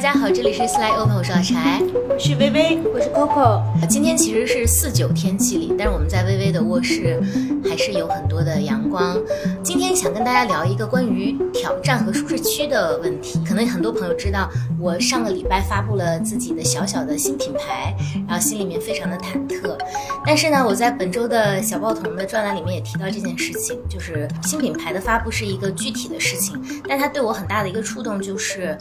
[0.00, 1.78] 大家好，这里是 Slide Open，我是老柴，
[2.08, 3.60] 我是微微，我是 Coco。
[3.86, 7.20] 今天其实是四九天气里，但是我们在微微的卧室
[7.68, 9.18] 还是有很多的阳光。
[9.62, 13.44] 今天想跟大家聊一个关于挑战和舒适区的问题。
[13.46, 17.94] 可能很多朋友知道，我上个礼拜发布了自己的小小的新品牌，
[18.26, 19.76] 然后心里面非常的忐忑。
[20.24, 26.58] 但是呢，我在本周的小报童的专栏里面也提到这件事情，就是新品牌的发布是一个具体的事情，
[26.88, 28.78] 但它对我很大的一个触动就是。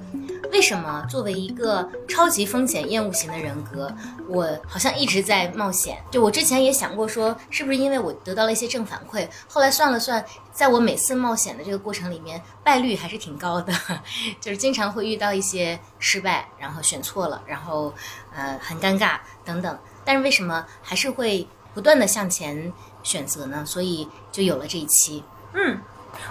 [0.51, 3.91] 为什么作为一个超级风险厌恶型的人格，
[4.27, 6.03] 我好像一直在冒险？
[6.09, 9.27] 就我之前也想过说，是不是因为我得到了一些正反馈？
[9.47, 13.73] 后来算了算，在我每次冒险的这个过程里面，败率还是挺高的，
[14.41, 17.93] 就是经常会遇到一些失败，然后选错了，然后
[18.35, 19.77] 呃很尴尬等等。
[20.03, 22.73] 但是为什么还是会不断的向前
[23.03, 23.63] 选择呢？
[23.65, 25.23] 所以就有了这一期。
[25.53, 25.79] 嗯。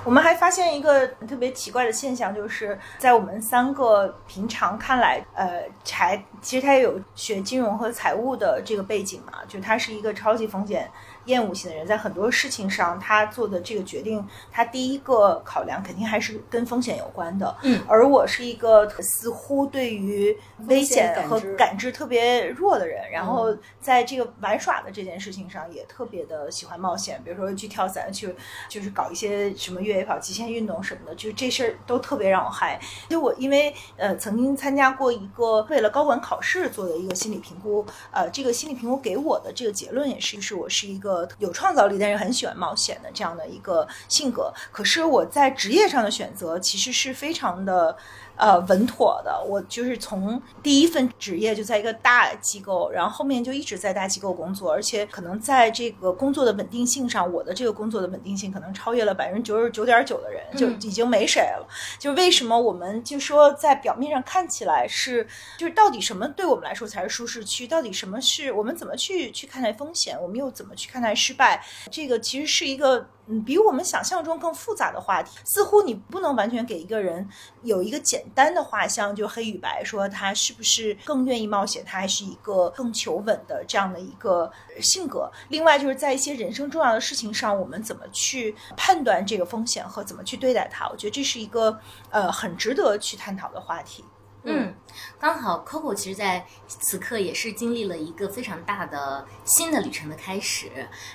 [0.04, 10.90] 我们还发现一个特别奇怪的现象，就是在我们三个平常看来，呃，柴其实他也有学金融和财务的这个背景嘛，就他是一个超级风险。
[11.28, 17.54] 厌恶型的人在很多事情上，他做的这个决定，他第一个考量肯定还是跟风险有关的。
[17.62, 20.34] 嗯，而我是一个似乎对于
[20.68, 28.34] 危险和感知特别弱的人，然后在这个玩耍的这件事情上也特别的喜欢冒险，比如说去跳伞，去
[28.66, 32.80] 就是搞一些什么越野跑、极限运动什么的，就这事儿都特别让我嗨。
[33.10, 41.17] 就我因为呃曾经参加过一个为了高管考试做的一个心理评估，呃，这个心理评估给我的这个结论也是，是我是一个。
[41.38, 44.52] 有创造力，但是很喜欢冒险的这样的一个性格。
[44.70, 47.96] 可是我在职业上的选择其实是非常的。
[48.38, 61.68] 呃，稳妥的，我就是从第一份职业就在一个大机构，然后后面就一直在大机构工作，而且可能在这个工作的稳定性上，我的这个工作的稳定性可能超越了百分之九十九点九的人，就已经没谁了。
[61.98, 67.66] 就为什么我们就说在表面上看起来是，就是到底什么对我们来说才是舒适区？
[67.66, 70.16] 到底什么是我们怎么去去看待风险？
[70.22, 71.60] 我们又怎么去看待失败？
[71.90, 73.08] 这个其实是一个。
[73.28, 77.28] 嗯，比我们想象中更复杂的话题，似乎你不能完全给一个人
[77.62, 84.50] 有一个简单的画像，就黑与白，说他是不是更愿意冒险，他还是一个更求稳的这样的一个
[84.80, 85.30] 性格。
[85.48, 90.88] 另外，就是在一些人生重要的事情上，我们怎么去判断这个风险和怎么去对待它？
[90.88, 91.78] 我觉得这是一个
[92.10, 94.04] 呃很值得去探讨的话题。
[94.44, 94.72] 嗯，
[95.18, 100.70] 刚好 Coco 其实在此刻也是经历了一个非常大的新的旅程的开始。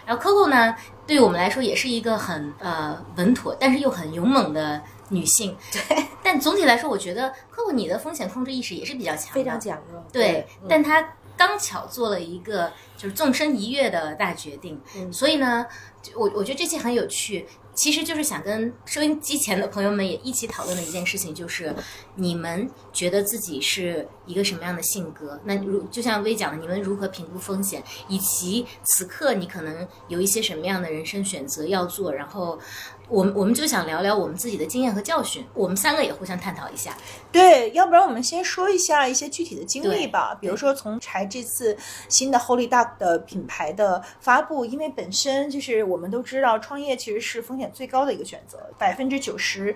[0.06, 0.76] 然后 Coco 呢，
[1.08, 5.58] 对我们来说也是一个很呃稳妥，但是又很勇猛的女性。
[5.72, 10.04] 对，但总体来说，我觉得 Coco 你的风险控制意识也是比较强，非常强的。
[10.12, 14.80] 对，但她刚巧做了一个就是纵身一跃的大决定。
[14.96, 15.66] 嗯，所以呢，
[16.16, 17.48] 我我觉得这期很有趣。
[17.74, 21.74] 其实就是想跟收音机前的朋友们也一起讨论的一件事情，就是
[22.16, 25.40] 你们觉得自己是一个什么样的性格？
[25.46, 32.14] 那如就像薇讲的，你们如何评估风险，以及此刻你可能有一些什么样的人生选择要做？
[32.14, 32.60] 然后，
[33.10, 36.96] 我们我们就想聊聊我们自己的经验和教训，我们三个也互相探讨一下。
[37.32, 40.38] 对，要不然我们先说一下一些具体的经历吧。
[40.40, 41.78] 比如说从柴这次
[42.10, 47.70] 新的 Holy Duck 的品牌的发布，因为本身就是我们都知道，创业其实是风险。
[47.74, 49.76] 最高的一个选择，百分之九十。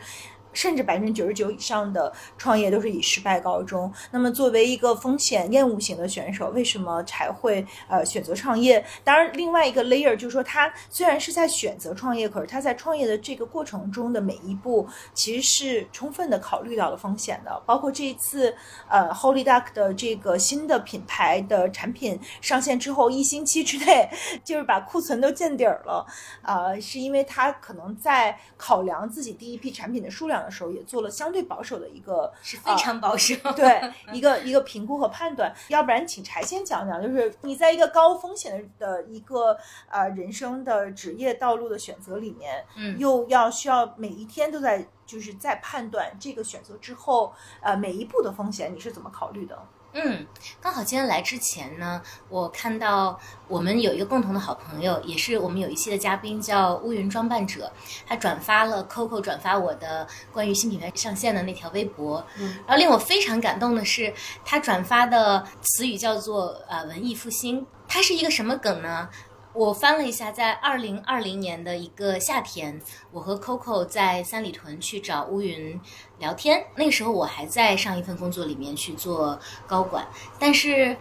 [0.58, 3.94] 甚至百分之九十九以上的创业都是以失败告终。
[4.10, 8.84] 那么，作为一个风险厌恶型的选手，为什么才会呃选择创业？
[9.04, 17.62] 当然，另外一个 layer 就是说，他虽然是在选择创业，可是他在创业的这个过程中的每一步，其实是充分的考虑到了风险的。
[17.68, 18.56] 包括这一次
[18.90, 24.10] 呃 Holy Duck 的这个新的品牌的产品上线之后，一星期之内
[24.44, 26.04] 就是把库存都见底儿了。
[26.42, 30.47] 呃，是因为他可能在考量自己第一批产品的数量。
[30.48, 33.82] 的时候也做了相对保守的一个，是非常保守，对
[34.12, 35.54] 一个一个评估和判断。
[35.68, 39.58] 要不然，请柴先讲讲，就是你在一个高风险的一个
[39.90, 49.58] 呃人生的职业道路的选择里面，嗯，又要需要每一天都在就是在判断这个选择之后，呃，每一步的风险你是怎么考虑的？
[49.94, 50.26] 嗯，
[50.62, 57.72] 刚好今天来之前呢，我看到我们有一个共同的好朋友，也是我们有一期的嘉宾，叫乌云装扮者，
[58.06, 64.14] 他转发了 Coco 转发我的关于新品牌上线的那条微博，嗯，然后令我非常感动的是，
[64.46, 69.10] 他转发的词语叫做呃文艺复兴，它是一个什么梗呢？
[69.58, 72.80] 我翻了一下，在二零二零年的一个夏天，
[73.12, 75.82] 我和 Coco 在三里屯去找乌云
[76.20, 76.64] 聊天。
[76.76, 80.08] 那个时候我还在上一份工作里面去做高管，
[80.38, 80.96] 但是，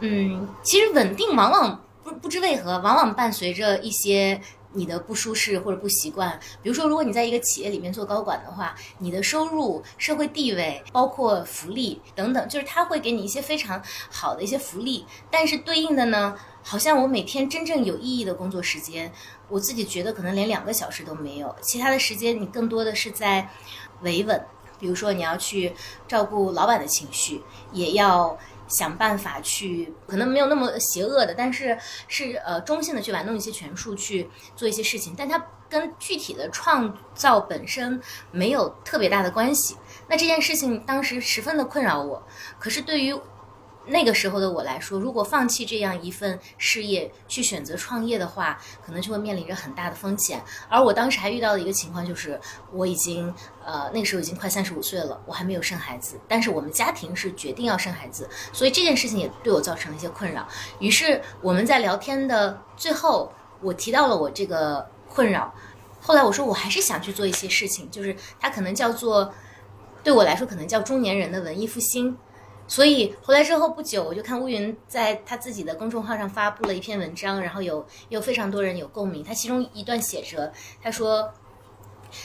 [0.00, 4.38] 嗯，其实稳定往往不不知为何，往往伴随着一些
[4.72, 6.38] 你的不舒适或者不习惯。
[6.62, 15.06] 比如说，如果你在一个企业里面做高管的话，你的收入、社会地位，包括福利等等，就是他会给你一些非常好的一些福利。
[15.30, 16.36] 但是对应的呢，
[16.68, 19.12] 好像我每天真正有意义的工作时间，
[19.48, 21.54] 我自己觉得可能连两个小时都没有。
[21.62, 23.48] 其他的时间，你更多的是在
[24.00, 24.44] 维稳。
[24.80, 25.72] 比如说，你要去
[26.08, 27.40] 照顾老板的情绪，
[27.72, 28.36] 也要。
[28.68, 31.78] 想办法去，可能没有那么邪恶的，但是
[32.08, 35.40] 是呃中性的去玩弄一些权术去做一些事情，但它
[35.70, 38.02] 跟具体的创造本身
[38.32, 39.76] 没有特别大的关系。
[40.08, 42.20] 那这件事情当时十分的困扰我，
[42.58, 43.16] 可是对于。
[43.86, 50.42] 那个时候的我来说，如果放弃这样一份事业去选择创业的话，可能就会面临着很大的风险。
[50.68, 52.40] 而我当时还遇到的一个情况就是，
[52.72, 53.32] 我已经
[53.64, 60.46] 呃那个时候已经快三十五岁了，我还没有生孩子，但是我们家庭是决定要生孩子，所以这件事情也对我造成了一些困扰。
[60.80, 65.54] 于是我们在聊天的最后，我提到了我这个困扰。
[66.00, 69.32] 后来我说我还是想去做一些事情，就是它可能叫做
[70.02, 72.16] 对我来说可能叫中年人的文艺复兴。
[72.68, 79.22] 所以回来之后不久，我就看乌云在他自己的公众号上发布了一篇文章，然后有有非常多人有共鸣。
[79.22, 80.52] 他其中一段写着，
[80.82, 81.32] 他说：“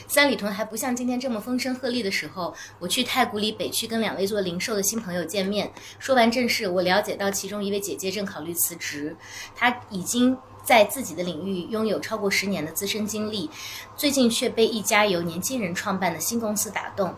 [0.08, 5.72] 三里屯还不像今天这么风声鹤唳的时候，我去太古里北区跟两位做零售的新朋友见面。
[6.00, 9.16] 说完正事，我了解到其中一位姐姐正考虑辞职，
[9.56, 13.48] 她已经在自己的领域拥有超过十年的资深经历，
[13.96, 17.14] 最近却被一家由年轻人创办的新公司打动。”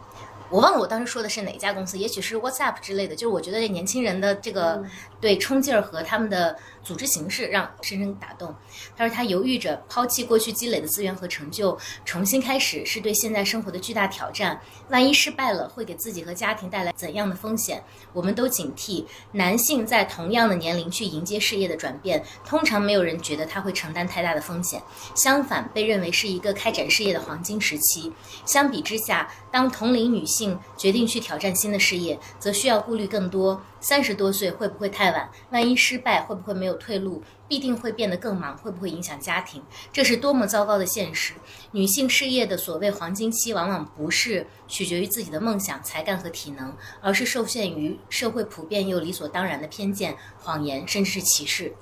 [0.53, 3.15] 我忘了我当时说的是哪家公司，也许是 WhatsApp 之类的。
[3.15, 4.83] 就是我觉得这年轻人的这个
[5.19, 8.53] 对冲劲儿和他们的组织形式让深深打动。
[8.95, 14.59] 他说他犹豫着抛弃过去积累的资源和成就，重新开始是对现在生活的巨大挑战。
[14.89, 17.83] 万一失败了，会给自己和家庭带来怎样的风险？
[18.11, 19.05] 我们都警惕。
[19.31, 24.81] 男性在同样的年龄去迎接事业的转变，通常没有人觉得他会承担太大的风险，
[25.15, 28.11] 相反被认为是一个开展事业的黄金时期。
[28.45, 33.61] 相比之下，当同龄女性决定去挑战新的事业，则需要顾虑更多。
[33.83, 35.29] 三十多岁会不会太晚？
[35.49, 37.21] 万一失败，会不会没有退路？
[37.49, 39.61] 必定会变得更忙，会不会影响家庭？
[39.91, 41.33] 这是多么糟糕的现实！
[41.73, 51.73] 女性事业的所谓黄金期，往往不是取决于自己的梦想、才干和体能，而是受限于社会普遍又理所当然的偏见、谎言，甚至是歧视。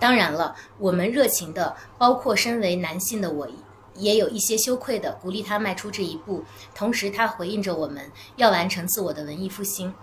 [0.00, 3.48] 当然了，我们热情的，包括身为男性的我。
[3.94, 6.44] 也有一些羞愧的，鼓励他迈出这一步。
[6.74, 9.94] 同时，他回应着我们要完成自我的文艺复兴。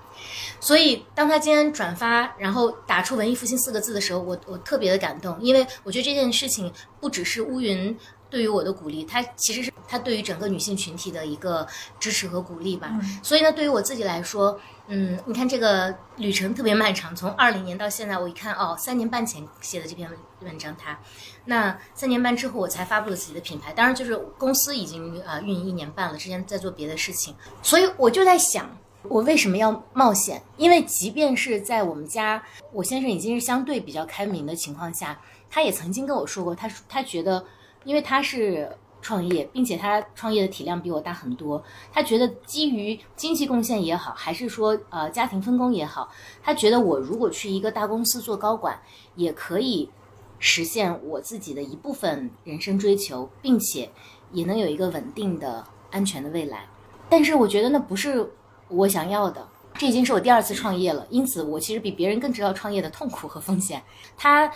[0.59, 7.97] 所以，当他今天转发，然后打出“文艺复兴”四个字的时候，我我特别的感动，因为我觉得这件事情不只是乌云
[8.29, 11.67] 对于我的鼓励，他其实是他对于整个女性群体的一个
[11.99, 12.91] 支持和鼓励吧。
[13.21, 14.59] 所以呢，对于我自己来说。
[14.87, 20.99] 嗯，你看这个旅程特别漫长，从二零年到现在，我一看哦，三年半前写的这篇文文章，它，
[21.45, 28.69] 那三年半之后我才发布了自己的品牌，当然就是公司已经呃运营一年半了，之前在做别的事情，所以我就在想，
[29.09, 30.41] 我为什么要冒险？
[30.57, 35.19] 因为即便是在我们家，我先生已经是相对比较开明的情况下，
[35.49, 37.45] 他也曾经跟我说过，他他觉得，
[37.83, 38.77] 因为他是。
[39.05, 41.61] 创业，并且他创业的体量比我大很多。
[41.91, 46.09] 他觉得基于经济贡献也好，还是说呃家庭分工也好，
[46.41, 48.79] 他觉得我如果去一个大公司做高管，
[49.15, 49.89] 也可以
[50.39, 53.91] 实现我自己的一部分人生追求，并且
[54.31, 56.65] 也能有一个稳定的、安全的未来。
[57.09, 58.31] 但是我觉得那不是
[58.67, 59.47] 我想要的。
[59.75, 63.81] 这已经是我第二次创业了，因此我其实比别人更知道创业的痛苦和风险。
[64.17, 64.51] 它。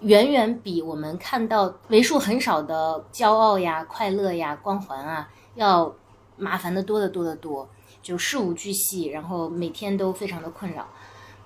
[0.00, 5.94] 远远比我们看到为数很少的骄傲呀、快乐呀、光环啊，要
[6.36, 7.66] 麻烦的多得多得多。
[8.02, 10.86] 就事无巨细，然后每天都非常的困扰。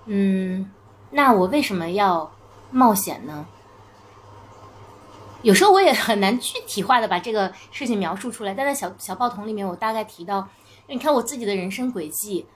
[0.07, 0.69] 嗯，
[1.11, 2.29] 那我为什么要
[2.71, 3.45] 冒险呢？
[5.41, 8.53] 有时候我也很难具体化的把这个事情描述出来。
[8.53, 10.45] 但在小小报童里面，我大概提到，
[10.91, 12.47] 你看我自己的人生轨迹，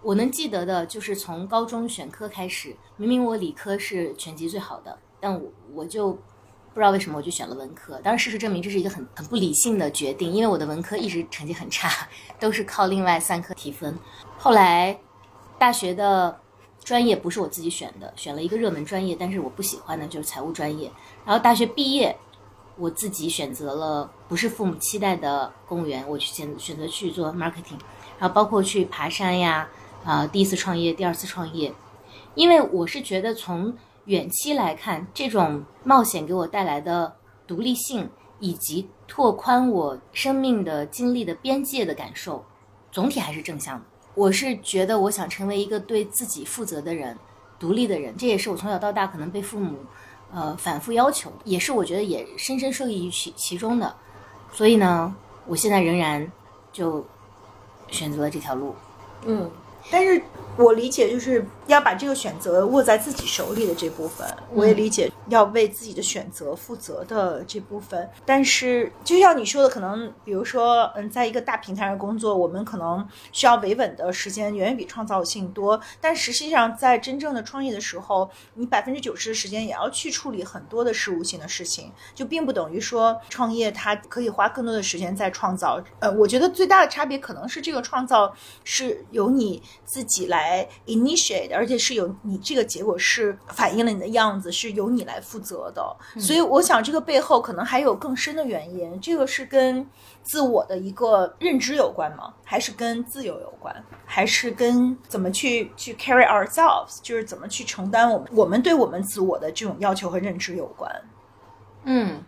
[0.00, 4.98] 我能记得的就是从高中选科开始，明明我理科是全级最好的。
[5.20, 12.08] 但我我就不知道为什么我就选了文科，当然事实证明这是一个很很不理性的决定，因为我的文科一直成绩很差，
[12.40, 13.94] 都是靠另外三科提分。
[14.38, 14.98] 后来
[15.58, 16.40] 大学的
[16.82, 20.90] 专业不是我自己选的，选了一个热门专业，但是我不喜欢的就是财务专业。
[21.26, 22.16] 然后大学毕业，
[22.78, 27.78] 我自己选择了不是父母期待的公务员，我去选选择去做 marketing，
[28.18, 29.68] 然后包括去爬山呀，
[30.04, 31.72] 啊，第一次创业，第二次创业，
[32.34, 33.72] 因为我是觉得从
[34.06, 37.14] 远期来看，这种冒险给我带来的
[37.46, 42.44] 独立性，以及拓宽我生命的经历的边界的感受，
[42.90, 43.84] 总体还是正向的。
[44.14, 47.16] 我是觉得，我想成为一个对自己负责的人，
[47.60, 48.16] 独立的人。
[48.16, 49.78] 这也是我从小到大可能被父母
[50.32, 53.94] 呃反复要求，也是我觉得也深深受益于其其中的。
[54.52, 55.14] 所以呢，
[55.46, 56.30] 我现在仍然
[56.72, 57.04] 就
[57.88, 58.74] 选择了这条路。
[59.24, 59.50] 嗯，
[59.90, 60.22] 但是
[60.56, 68.08] 我理解就是要把这个选择握在自己手里的这部分，我也理解要为自己的选择负责的这部分。
[68.24, 75.80] 但是就像你说的，可能比如说，嗯，在一个大平台上工作，我们可能需要维稳的时间远远比创造性多。
[76.00, 85.82] 但实际上，在真正的创业的时候，你百分之九十的时间也要去处理很多的事务性的事情，就并不等于说创业它可以花更多的时间在创造。
[85.98, 88.32] 呃，我觉得最大的差别可能是这个创造
[88.62, 95.96] 是由你自己来 initiate，而且是有你这个结果是反映了你的样子，是由你来负责的。
[96.20, 99.86] 所以我想这个背后可能还有更深的原因，这个是跟
[100.22, 102.34] 自我的一个认知有关吗？
[102.44, 103.74] 还是跟自由有关？
[104.04, 110.90] 还是跟怎么去去 carry ourselves，就是怎么去承担我们我们对我们自我的这种要求和认知有关？
[111.84, 112.22] 嗯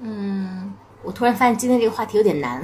[0.00, 2.62] 嗯，我突然发现今天这个话题有点难。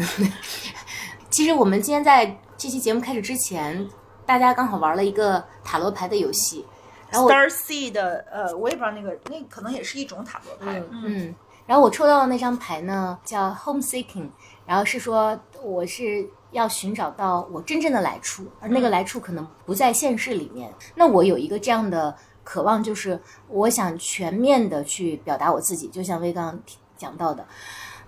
[1.30, 3.88] 其实我们今天在这期节目开始之前，
[4.32, 6.64] 大家刚好玩了一个塔罗牌的游戏，
[7.10, 10.82] 然后我 Star Seed 的呃，我也不知道那个那可能也是一种塔罗牌。
[10.90, 11.34] 嗯嗯，
[11.66, 14.30] 然后我抽到的那张牌呢叫 Homeseeking，
[14.64, 20.72] 然后是说我是要寻找到我真正的来处，而那个来处可能不在现实里面。
[20.94, 27.46] 那我有一个这样的渴望，就是我想全面的去表达我自己，就像威刚提讲到的，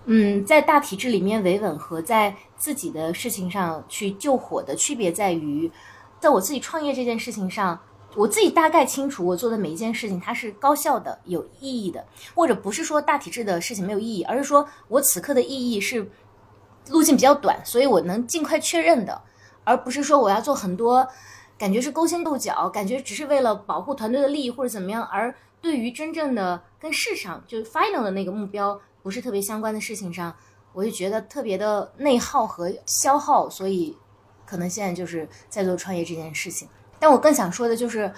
[0.07, 5.71] 嗯，在大体制里面维稳和在自己的事情上去救火的区别在于，
[6.25, 7.78] 在我自己创业这件事情上。
[8.16, 16.11] 我自己大概清楚，我做的每一件事情它是高效的、有意义的，或者不是说大体制的事情没有意义，而是说我此刻的意义是
[16.88, 19.21] 路径比较短，所以我能尽快确认的，
[19.64, 21.07] 而不是说我要做很多，
[21.59, 30.35] 感觉是勾心斗角，感觉只是为了保护团队的利益或者怎么样，而对于真正的跟市场就 final 的那个目标不是特别相关的事情上，
[30.73, 33.97] 我就觉得特别的内耗和消耗，所以
[34.54, 36.68] 可能现在就是在做创业这件事情。
[37.00, 38.08] 但我更想说的就是，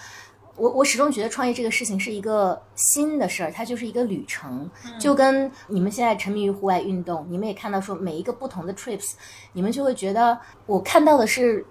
[0.55, 9.13] 我我始终觉得创业这个事情是一个新的事儿，它就是一个旅程，就跟你们现在沉迷于户外运动，你们也看到说每一个不同的 trips，
[9.55, 11.65] 你们就会觉得我看到的是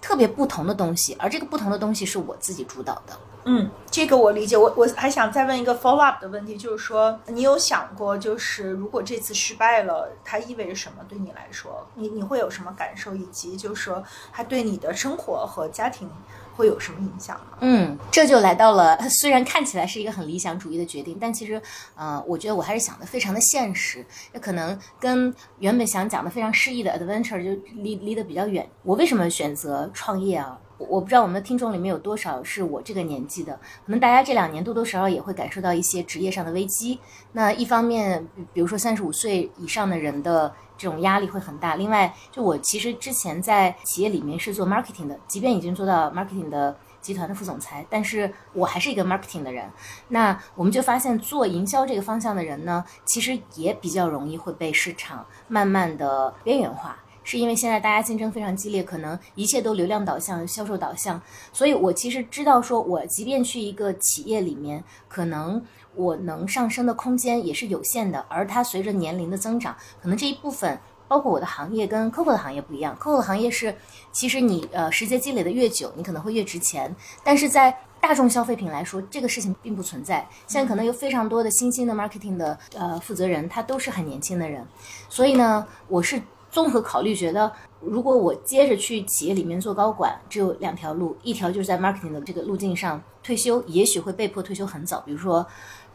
[0.00, 3.18] 特别不同的东西，而这个不同的东西是我自己主导的。
[3.44, 4.56] 嗯，这个我理解。
[4.56, 11.04] 我我还想再问一个 follow up 的问题，就是说，你有想过，就是如果这次失败了，它意味着什么？
[11.08, 13.14] 对你来说，你你会有什么感受？
[13.14, 16.08] 以及就是说，它对你的生活和家庭
[16.54, 17.58] 会有什么影响吗？
[17.60, 21.60] 嗯，这就来到了， 虽然看起来是一个很理想主义的决定，但其实，
[21.96, 28.68] 呃，我觉得我还是想的非常的现实，也可能跟原本想讲的非常诗意的 adventure 就离离得比较远。
[28.82, 30.58] 我为什么选择创业啊？
[30.88, 36.98] 我不知道我们的听众里面有多少是我这个年纪的，可能大家这两年多多少少也会感受到一些职业上的危机。
[37.32, 41.76] 那一方面，比如说三十五岁以上的人的这种压力会很大。
[41.76, 49.70] 另外，就我其实之前在企业里面是做 marketing 的，即便已经做到 marketing 的集团的副总裁，但是我还是一个 marketing 的人。
[50.08, 56.98] 那我们就发现，做营销这个方向的人呢，其实也比较容易会被市场慢慢的边缘化。
[57.24, 61.20] 是因为现在大家竞争非常激烈，可能一切都流量导向、销售导向，
[61.52, 65.62] 所以我其实知道，说我即便去一个企业里面，可能
[65.94, 68.24] 我能上升的空间也是有限的。
[68.28, 73.74] 而它随着年龄的增长，可能这一部分，包括我的行业跟 COCO 的行业不一样，COCO 的行业是，
[74.10, 76.94] 其实你呃时间积累的越久，你可能会越值钱。
[77.22, 80.26] 但是在大众消费品来说，这个事情并不存在。
[80.48, 84.66] 现在可能有非常多的新兴的 marketing 的呃负责人，他都是很年轻的人，
[85.08, 86.20] 所以呢，我是。
[86.52, 95.44] 综合考虑，觉得如果我接着去企业里面做高管，只有两条路，一条就是在 marketing 的这个路径上退休，也许会被迫退休很早，比如说，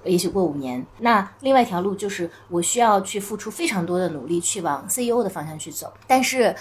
[0.04, 0.84] 也许过五年。
[0.98, 5.94] 那另外一条路就是我需要去付出非常多的努力，去往 CEO 的方向去走。
[6.08, 6.56] 但是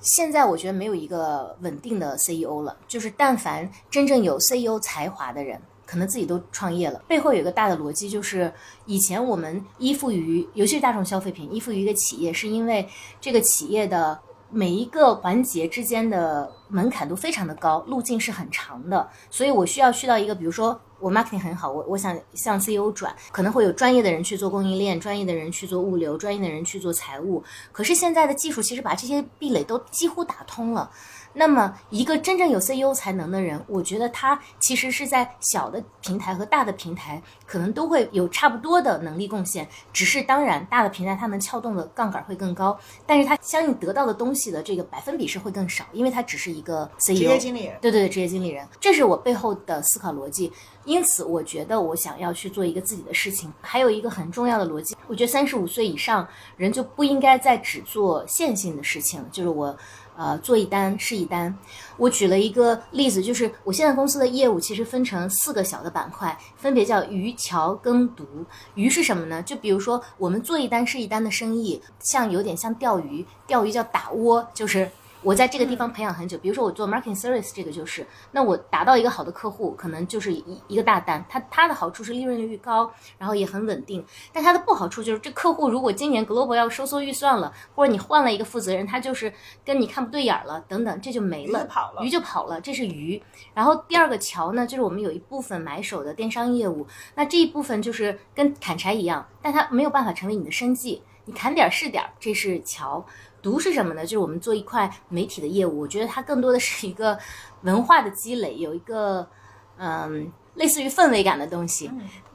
[0.00, 5.62] 现在我觉得没有一个稳定的 CEO 了，就是但凡真正有 CEO 才华的人。
[5.90, 8.52] 可能自己都创业了，背后有一个大的逻辑，就是
[8.86, 12.88] 以前我们依附于，尤其是大众消费品，依附于一个企业，是因为
[13.20, 14.16] 这个企业的
[14.52, 27.42] 每一个环节之间的门槛都非常的高，路径是很长的，所以我需要去到一个，比如说我 marketing 很好，我我想向 CEO 转，可能会有专业的人去做供应链，专业的人去做物流，专业的人去做财务，
[27.72, 30.88] 可是现在的技术其实把这些壁垒都几乎打通了。
[31.32, 39.66] 那么，一个真正有 CEO 才能的人，我觉得他其实是在小的平台和大的平台，可能都会有差不多的能力贡献。
[39.92, 47.78] 只是当然，大的平台它能撬动的杠杆会更高，但是它相应得到的东西的这个百分比是会更少，因为它只是一一个 CEO，职业经理人。
[47.80, 50.52] 对对对，职业经理人，这是我背后的思考逻辑。
[50.84, 53.50] 因此，我觉得我想要去做一个自己的事情。
[53.62, 59.74] 还有一个很重要的逻辑，我觉得三十五岁以上人就不应该再只做线性的事情，就是我。
[60.20, 61.56] 呃，做一单是一单。
[61.96, 68.26] 我举了一个例子，就是我现在公司的业务其实分成四个小的板块，分别叫鱼、桥、耕、读。
[68.74, 69.42] 鱼是什么呢？
[69.42, 74.90] 就比如说我们做一单是一单的生意，像有点像钓鱼，钓鱼叫打窝，就是。
[75.22, 81.22] 我在这个地方培养很久，比如说我做 marketing service，这个就是，那我达到一个好的客户，可能就是一一个大单。
[81.28, 84.02] 它它的好处是利润率高，然后也很稳定。
[84.32, 89.30] 但它的不好处就是，这客户如果今年 global 要收缩预算了，或者你换了一个负责人，他就是
[89.62, 91.68] 跟你看不对眼了，等等，这就没了，
[92.00, 93.22] 鱼就跑了，这是鱼。
[93.52, 103.04] 然后第二个桥呢，就是我们有一部分买手的电商业务，那这一部分就是跟砍柴一样，但它没有办法成为你的生计，你砍点是点，这是桥。
[103.42, 104.02] 读是什么呢？
[104.02, 107.18] 就是我们做一块媒体的业务，我觉得它更多的是一个
[107.62, 109.28] 文化的积累，有一个
[109.76, 111.90] 嗯类似于氛围感的东西。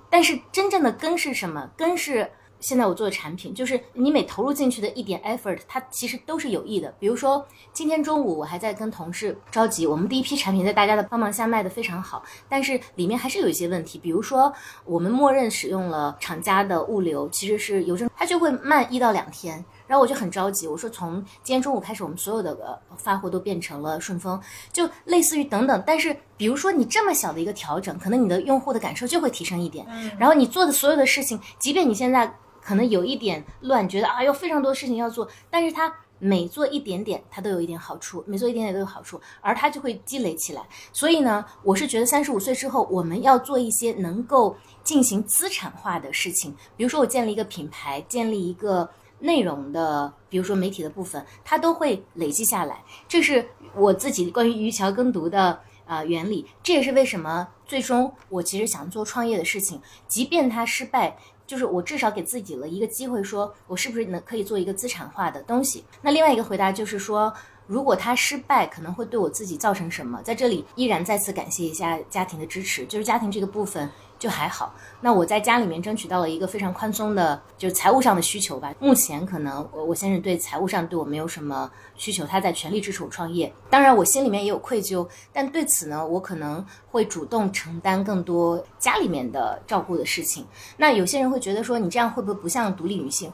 [0.09, 1.69] 但是真正的根是什么？
[1.75, 2.31] 根是
[2.61, 6.91] 现在我做的产品，就是你每投入进去的一点 effort，它其实都是有益的。
[6.97, 13.99] 比如说今天中午我还在跟同事着急，我们第一批产品在大家的帮忙下卖的非常好，但是里面还是有一些问题。
[13.99, 14.51] 比如说
[14.85, 19.63] 我们默认使用了厂家的物流，其实是邮政，它就会慢一到两天。
[19.87, 24.41] 然后我就很着急，我说从今天中午开始，我们所有的呃发货都变成了顺丰，
[24.73, 25.83] 就类似于等等。
[25.85, 29.85] 但是比如说你这么小的一个调整，可能你的用户的感受就会提升一点。
[30.17, 40.63] 然后你做的所有的事情，即便你现在可能有一点乱，觉得啊有非常多事情要做，但是它每做一点点，它都有一点好处，每做一点点都有好处，而它就会积累起来。
[40.91, 48.89] 所以呢，我是觉得三十五岁之后，我们要做一些能够进行资产化的事情，比如说我建立一个品牌，建立一个。
[49.19, 52.83] 内容的，比如说媒体的部分，它都会累积下来。
[53.07, 56.45] 这是我自己关于渔桥耕读的啊原理。
[56.61, 61.17] 这也是为什么最终我其实想做创业的事情，即便它失败，
[61.47, 65.83] 就是我至少给自己了一个机会，说我是不是能可以做一个资产化的东西。
[66.01, 67.33] 那另外一个回答就是说，
[67.67, 70.21] 如果它失败，可能会对我自己造成什么？
[70.21, 73.89] 在这里依然再次感谢一下家庭的支持，就是家庭这个部分。
[74.25, 78.73] 就还好，那我在家里面争取到了一个非常宽松的，就是财务上的需求吧。
[78.79, 83.53] 目前可能我我先生对财务上对我没有什么需求，他在全力支持我创业。
[83.69, 90.43] 当然我心里面也有愧疚，但对此呢，我可能会主动承担更多家里面的照顾的事情。
[90.77, 93.31] 那有些人会觉得说你这样会不会不像独立女性？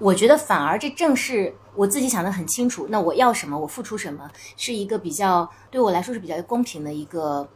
[0.00, 2.88] 我觉得反而这正是我自己想得很清楚。
[2.90, 7.48] 那我要什么，我付出什么，是一个比较对我来说是比较公平的一个。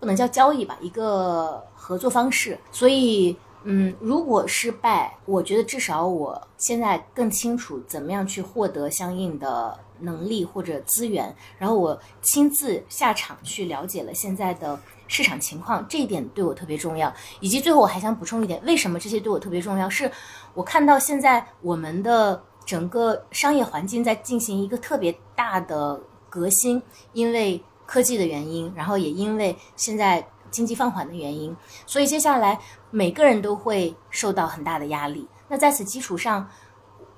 [0.00, 2.58] 不能叫交易吧，一个合作方式。
[2.72, 17.12] 所以，嗯，如果失败，我觉得至少我现在更清楚怎么样去获得相应的能力或者资源，然后我亲自下场去了解了现在的市场情况，这一点对我特别重要。
[17.40, 19.90] 以及最后我还想补充一点，为什么这些对我特别重要？
[19.90, 20.10] 是
[20.54, 26.82] 我看到现在我们的整个商业环境在进行一个特别大的革新，
[27.12, 27.62] 因为。
[27.90, 32.56] 科技的原因，然后也因为现在经济放缓的原因，所以接下来
[32.92, 35.26] 每个人都会受到很大的压力。
[35.48, 36.48] 那在此基础上，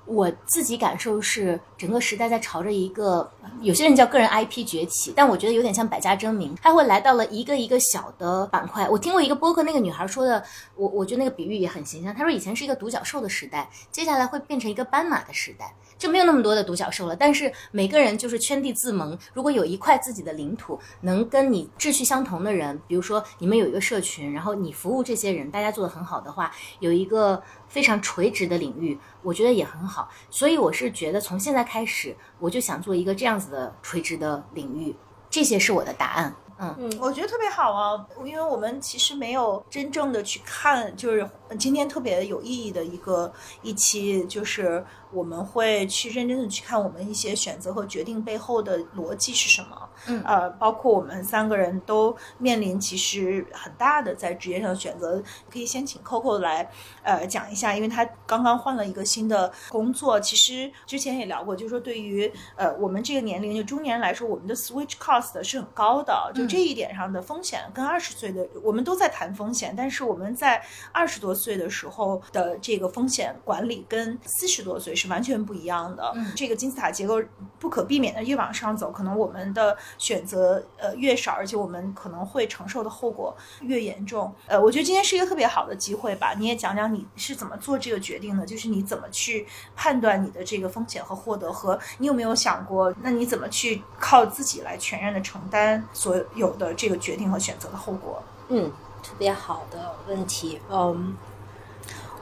[0.05, 3.29] 我自己感受是，整个时代在朝着一个
[3.61, 8.87] 有些人叫个人 IP 崛起，但我觉得有点像百家争鸣，它会来到了一个一个小的板块。
[8.89, 10.43] 我听过一个播客，那个女孩说的，
[10.75, 12.13] 我我觉得那个比喻也很形象。
[12.13, 17.15] 她说以前是一个独角兽的时代，接下来会变成一个斑马的时代，就没有那么多的独角兽了。
[17.15, 27.41] 但是每个人就是圈地自萌，如果有一块自己的领土，能跟你志趣相同的人，比如说你们有一个社群，然后你服务这些人，大家做得很好的话，有一个。
[27.73, 34.95] 非常垂直的领域，我觉得也很好，所以我是觉得从现在开始，我就想做一个这样子的垂直的领域，
[35.27, 36.35] 这些是我的答案。
[36.59, 43.33] 嗯嗯，我觉得特别好啊，因为我们其实没有真正的去看，就是今天特别有意义的一个
[43.63, 44.85] 一期，就是。
[45.13, 55.21] 我们会去认真的去看我们一些选择和决定背后的逻辑是什么，嗯，呃，包括我们三个人都面临其实很大的在职业上的选择，
[55.51, 56.69] 可以先请 Coco 来，
[57.03, 74.95] 呃，讲一下，因为他刚刚换了一个新的工作，其实之前也聊过，就是说对于呃我们这个年龄就中年人来说，我们的 switch cost 是很高的，就这一点上的风险跟二十岁的我们都在谈风险，但是我们在二十多岁的时候的这个风险管理跟四十多岁。
[75.03, 76.11] 是完全不一样的。
[76.15, 77.21] 嗯这个金字塔结构
[77.59, 84.33] 不可避免的越往上走，可能我们的选择呃越少，而且我们可能会承受的后果越严重。
[84.47, 98.21] 呃，我觉得今天是一个特别好的机会吧，你也讲讲你是怎么做这个决定的，就是你怎么去判断你的这个风险和获得，和你有没有想过，那你怎么去靠自己来全然的承担所有的这个决定和选择的后果？
[98.49, 100.59] 嗯，特别好的问题。
[100.69, 101.15] 嗯，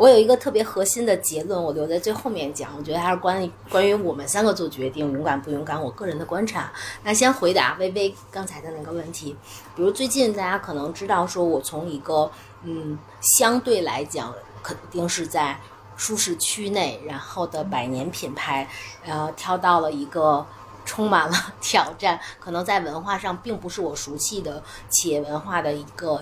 [0.01, 2.71] 我有一个特别核心的结论，我留在最后面讲。
[2.75, 6.73] 我觉得还是关于关于我们三个做决定勇敢不勇敢，我个人的观察。
[7.03, 9.37] 那先回答微微刚才的那个问题，
[9.75, 12.31] 比如最近大家可能知道，说我从一个
[12.63, 14.33] 嗯相对来讲
[14.63, 15.59] 肯定是在
[15.95, 18.67] 舒适区内，然后的百年品牌，
[19.05, 20.43] 呃，挑到了一个。
[20.83, 26.19] 充满了 挑战，可能在文化上并不是我熟悉的企业文化的一个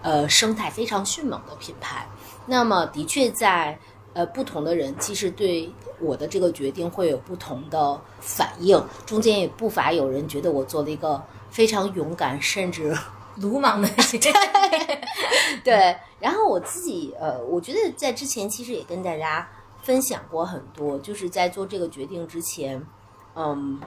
[0.00, 2.06] 呃生态非常迅猛的品牌。
[2.46, 3.78] 那么，的确在
[4.12, 12.96] 呃不同的人其实对我的这个决定会有不同的反应，中间也不乏有人觉得我做了一个非常勇敢，甚至
[13.36, 14.32] 鲁莽的决定。
[15.64, 15.96] 对。
[16.18, 19.48] 然后我自己呃，我觉得在之前其实也跟大家
[19.82, 22.84] 分享过很多，就是在做这个决定之前。
[23.34, 23.80] 嗯，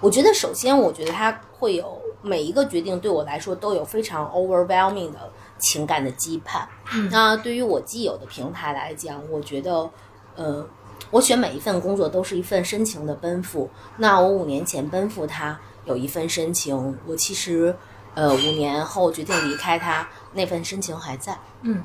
[0.00, 5.30] 我觉得首先，我觉得它会有每一个决定对我来说都有非常 overwhelming 的
[5.60, 6.62] 情感的羁绊。
[7.10, 9.88] 那对于我既有的平台来讲，我觉得，
[10.34, 10.66] 呃，
[11.12, 13.70] 我选每一份工作都是一份深情的奔赴。
[13.98, 17.76] 那我五年前奔赴它有一份深情，我其实，
[18.14, 21.38] 呃，五年后决定离开它，那份深情还在。
[21.62, 21.84] 嗯，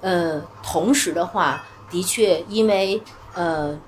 [0.00, 3.02] 呃，同时的话，的确因为
[3.34, 3.78] 呃。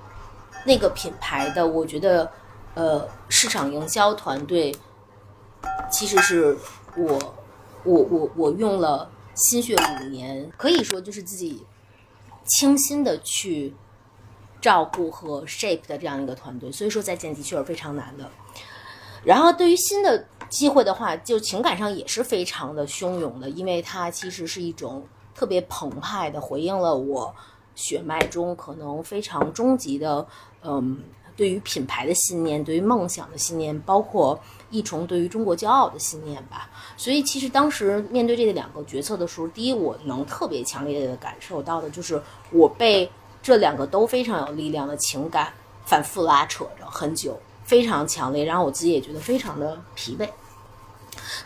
[0.67, 2.31] 那个品牌的，我觉得，
[2.75, 4.75] 呃，市场营销团队
[5.89, 6.55] 其实是
[6.97, 7.17] 我，
[7.85, 11.65] 我我我用了心血五年，可以说就是自己
[12.45, 13.73] 倾心的去
[14.61, 18.29] 照顾和 shape 的这样一个团队，所以说再见的确是非常难的。
[19.25, 27.35] 然后对于新的机会的话，就情感上也是非常的汹涌的，因为它其实是一种特别澎湃的回应了我
[27.75, 30.27] 血脉中可能非常终极的。
[30.63, 31.01] 嗯，
[31.37, 36.69] 对于品牌的信念，对于梦想的信念，包括一重对于中国骄傲的信念吧。
[36.99, 43.09] 所以，其实当时面对这两个决策的时候，第一，我能特别强烈的感受到的就是我被
[43.41, 45.53] 这两个都非常有力量的情感
[45.87, 50.29] 反复拉扯着很久，非常强烈，然后我自己也觉得非常的疲惫。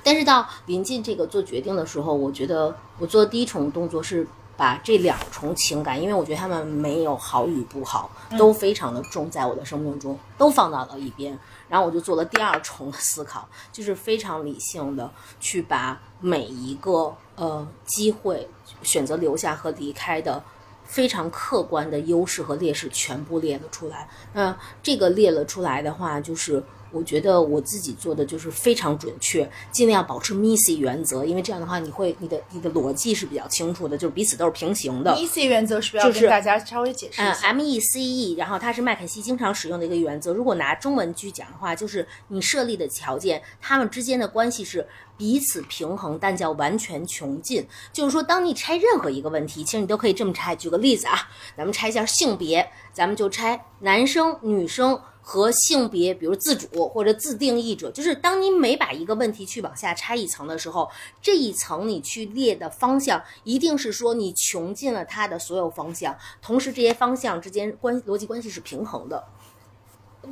[0.03, 4.27] 但是到临近这个做决定的时候，我觉得我做的第一重动作是。
[4.55, 11.37] 把这两重情感，因为我觉得他们没有好与不好，都非常的重，在我的生命中都放到了一边。
[11.73, 18.47] 然后我就做了第二重的思考，就是非常理性的去把每一个呃机会
[18.83, 20.45] 选择留下和离开的
[20.85, 24.07] 非常客观的优势和劣势全部列了出来。
[24.35, 26.63] 那这个列了出来的话，就是。
[26.93, 35.13] 我觉得我自己做的就是非常准确，尽量保持 MISI 原则，因为这样的话，你会你的你的逻辑是比较清楚的，就是彼此都是平行的。
[35.17, 37.33] MISI 原则是不是要跟大家稍微解释一下？
[37.33, 40.33] 嗯，M E C E，然后它是麦肯锡经常使用的一个原则。
[40.33, 47.67] 如果拿中文去讲的话，就是你设立的条件，他们之间的关系是彼此平衡，但叫完全穷尽。
[47.93, 50.55] 就是说，当你拆任何一个问题，其实你都可以这么拆。
[50.55, 55.01] 举个例子啊，咱们拆一下性别，咱们就拆男生、女生。
[55.25, 60.91] 和性别，比如自主或者自定义者，就是当你每把一个问题去往下拆一层的时候，
[61.23, 69.25] 这一层你去列的方向，一定是说你穷尽了它的所有方向，同时这些方向之间关逻辑关系是平衡的。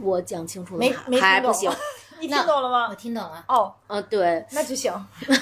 [0.02, 0.94] 我讲清楚了没？
[1.06, 1.70] 没还不行？
[2.18, 2.88] 你听懂了吗？
[2.90, 3.44] 我听懂了。
[3.46, 4.92] 哦，嗯，对，那就行。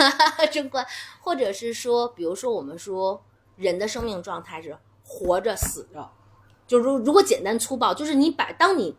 [0.53, 0.87] 真乖。
[1.23, 3.25] 或者是说，比如说我们说
[3.57, 6.11] 人的生命状态是活着、死着，
[6.67, 8.95] 就如如果简单粗暴，就是你把当你。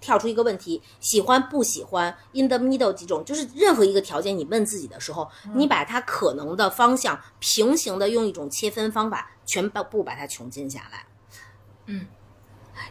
[0.00, 11.06] 跳出一个问题，喜欢不喜欢，in the middle 几种，就是任何一个条件，你问自己的时候，你把它可能的方向平行的用一种切分方法，全部把它穷尽下来。
[11.86, 12.06] 嗯，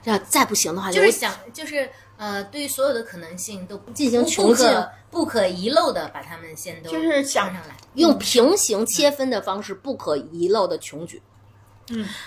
[0.04, 4.68] 要再不行的话，就是想，就是呃，对于所有的可能性都进行穷尽，
[5.10, 11.22] 不可遗漏的把它们先都就是想上来，用平行切分的方式，不可遗漏的穷举。
[11.22, 11.41] 嗯，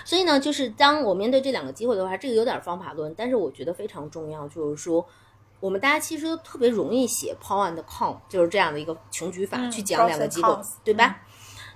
[0.03, 4.47] 所以呢，就是当我面对这两个机会的话，这个有点方法论，但是我觉得非常重要。
[4.47, 5.05] 就是说，
[5.59, 11.21] 我们大家其实都特别容易写 pro and con，就是这样的一个穷举法去讲两个机会，对吧？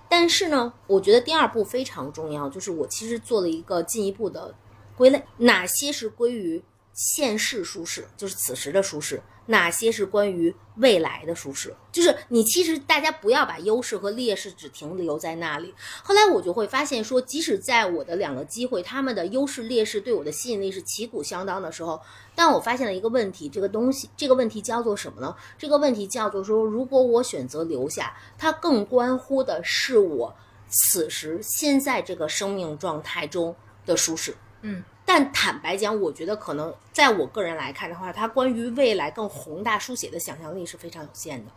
[0.08, 4.56] 但是呢，我觉得第二步非常重要，就是我其实做了一个进一步的
[4.98, 11.76] 归类，哪些是归于现世舒适，就是此时的舒适，哪些是关于未来的舒适？
[11.92, 15.74] 就是你其实大家不要把优势和劣势只停留在那里。
[16.04, 22.00] 后来我就会发现说，即使在我的两个机会，他们的优势劣势对我的吸引力是旗鼓相当的时候，
[22.36, 25.36] 但我发现了一个问题，这个东西，这个问题叫做什么呢？
[25.58, 30.36] 这个问题叫做说，如果我选择留下，它更关乎的是我
[30.68, 33.56] 此时现在这个生命状态中
[33.88, 34.36] 的舒适。
[34.62, 34.84] 嗯。
[35.10, 41.52] 但坦白讲，我觉得可能在我个人来看的话，它关于未来更宏大书写的想象力是非常有限的。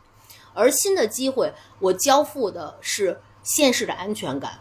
[0.54, 4.58] 而新的机会，我交付的是现实的安全感，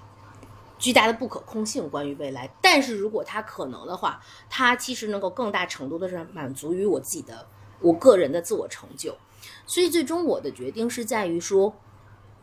[0.77, 2.53] 巨大的不可控性关于未来。
[2.61, 7.47] 但是如果它可能的话，它其实能够更大程度的是满足于我自己的
[7.79, 9.15] 我个人的自我成就。
[9.65, 11.73] 所以最终我的决定是在于说，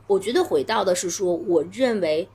[0.07, 2.31] 我觉得回到的是说，我认为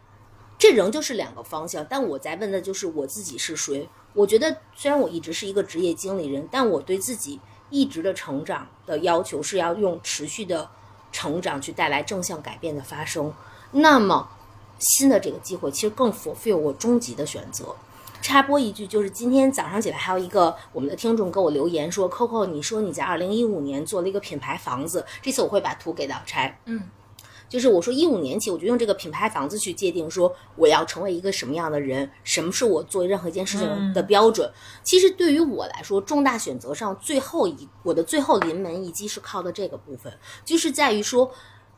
[0.59, 3.89] 这仍旧是两个方向，但我在问的就是我自己是谁。
[4.13, 10.69] 我觉得，虽然我一直是一个职业经理人，但我对自己一直的成长的要求是要用持续的
[11.11, 13.33] 成长去带来正向改变的发生。
[13.71, 14.29] 那么，
[14.79, 17.75] 新的这个机会其实更 fulfill 我终极的选择。
[18.21, 26.83] 插播一句，就是今天早上起来还有一个我们的听众给我留言说：“Coco，你说你在二零一五年做了一个品牌房子，这次我会把图给到拆。”嗯。
[27.53, 34.51] 就是我说一五年起，我就用这个品牌房子去界定，说我要成为一个什么样的人，什么是我做任何一件事情的标准。
[34.81, 40.11] 其实对于我来说，重大选择上最后一我的最后临门一击是靠的这个部分，
[40.43, 41.29] 就是在于说，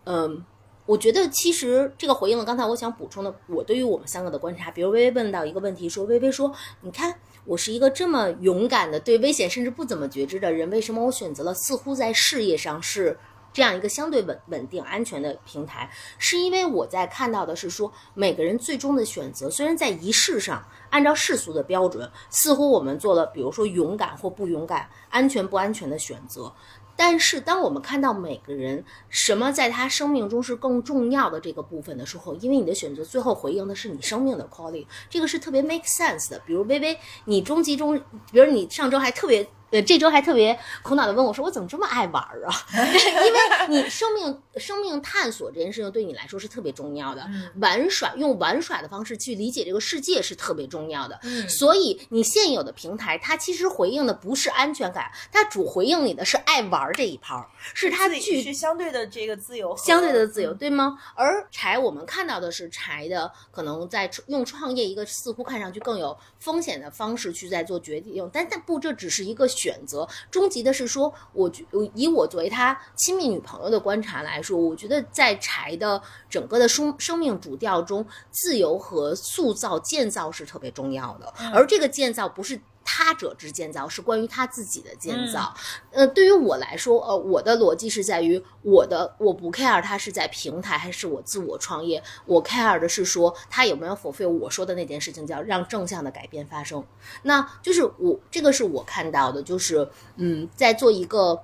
[0.06, 0.46] 嗯，
[0.86, 4.72] 我觉得其实这个回应了刚才我想补充的，我对于我们三个的观察。
[4.72, 13.18] 比如微微问到一个问题，说微微说，你看我是一个这么勇敢的，对危险甚至不怎么觉知的人，为什么我选择了似乎在事业上是？
[13.56, 26.54] 这样一个相对稳稳定、安全的平台，是因为我在看到的是说，每个人最终的选择，虽然在仪式上按照世俗的标准，似乎我们做了，比如说勇敢或不勇敢、安全不安全的选择，
[26.98, 36.38] 但是当我们看到每个人什么在他生命中是更重要的这个部分的时候，因为你的选择最后回应的是你生命的 calling，这个是特别 make sense 的。
[36.46, 37.98] 比如微微，你终极中，
[38.34, 39.48] 比如你上周还特别。
[39.76, 42.50] 呃，这周还特别苦恼的问我说：“我怎么这么爱玩啊？”
[43.26, 47.28] 因为你 生命生命探索这件事情对你来说是特别重要的，
[47.60, 51.20] 玩耍用玩耍的方式去理解这个世界是特别重要的。
[51.50, 60.98] 所以你现有的平台，它其实回应的不是安全感，它主回应你的是爱玩这一泡，是它具是相对的这个自由，相对的自由，对吗？
[61.16, 69.46] 而柴我们看到的是柴的可能在用创业一个似乎看上去更有风险的方式去在做决定，但但不，这只是一个。
[69.66, 76.00] 选择终极的是说，我觉以我作为他亲密女朋友的观察来说，我觉得在柴的
[76.30, 82.62] 整个的生生命主调中，自由和塑造建造是特别重要的，而这个建造不是。
[82.88, 85.54] 他者之建造是关于他自己的建造，
[85.92, 96.84] 呃，对于我来说，呃，我的逻辑是在于我的我不 care 他是在平台还是我自我创业，我 care 的是说他有没有 fulfill 我说的那件事情，叫让正向的改变发生。
[97.24, 101.42] 那就是我这个是我看到的，就是嗯，在做一个，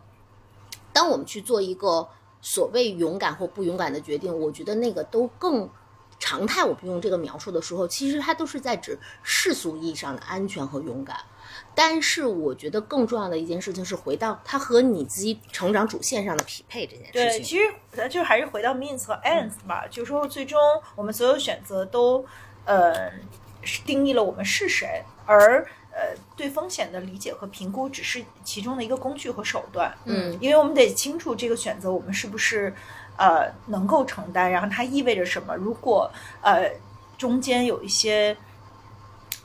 [0.94, 2.08] 当我们去做一个
[2.40, 5.68] 所谓勇敢或不勇敢的决定，我觉得那个都更。
[6.24, 11.18] 常态，我不用这个描述的时候，其实它都是在指世俗意义上的安全和勇敢。
[11.76, 17.22] 但是，我觉得更重要的一件事情是回到它和你自己成长主线上的匹配这件事情。
[17.22, 20.60] 对，其实咱就还是回到 means 和 ends 吧，就是说最终
[20.96, 22.26] 我们所有选择都，
[22.66, 23.12] 呃，
[23.86, 29.94] 定义了我们是谁，而呃，对风险的理解和评估只是其中的一个工具和手段。
[30.06, 32.74] 嗯，因为我们得清楚这个选择我们是不是。
[33.18, 35.56] 呃，能够承担，然后它意味着什么？
[35.56, 36.10] 如果
[36.42, 36.72] 呃
[37.20, 38.36] 中间有一些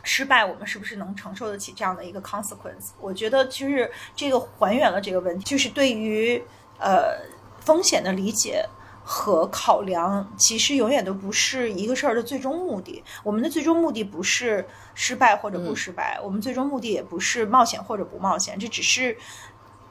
[0.06, 2.90] 失败，我们是不是能承受得起这样的一个 consequence？
[3.00, 6.40] 我觉得其实这个还原了这个问题，就是对于
[6.78, 7.18] 呃
[7.58, 8.64] 风险的理解
[9.02, 13.02] 和考量，其实永远都不是一个事儿的最终目的。
[13.24, 14.64] 我们的最终目的不是
[14.94, 19.16] 失败或者不失败，我们最终目的也不是冒险或者不冒险，这只是。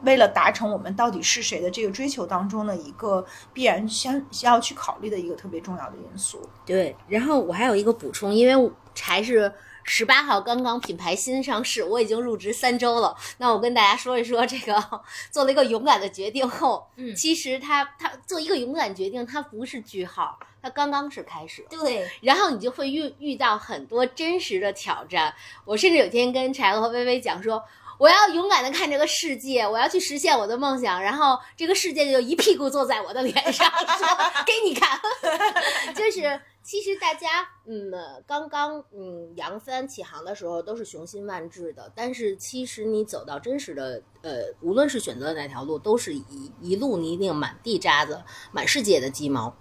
[0.02, 6.48] 为了达成我们到底是谁的这个追求当中的一个必然先要去考虑的一个特别重要的因素。
[6.66, 9.52] 对，然后我还有一个补充，因为柴是
[9.86, 13.16] 十八号刚刚品牌新上市，我已经入职三周了。
[13.38, 14.84] 那我跟大家说一说这个
[15.32, 21.66] 做了一个勇敢的决定后，嗯，其实他他做一个勇敢决定，它不是句号，它刚刚是开始。
[21.70, 25.34] 对，然后你就会遇遇到很多真实的挑战。
[25.64, 27.64] 我甚至有天跟柴和微微讲说。
[27.98, 34.06] 我要勇敢的看这个世界，我要去实现我的梦想，然后这个世界就一屁股坐在我的脸上，说
[34.46, 35.00] 给你看。
[35.96, 37.94] 就是其实大家嗯，
[38.26, 48.20] 刚刚嗯扬帆起航的时候都是雄心万志的，但是其实你走到真实的呃，无论是选择哪条路，都是一一路泥泞、满地渣子、
[48.52, 49.56] 满世界的鸡毛。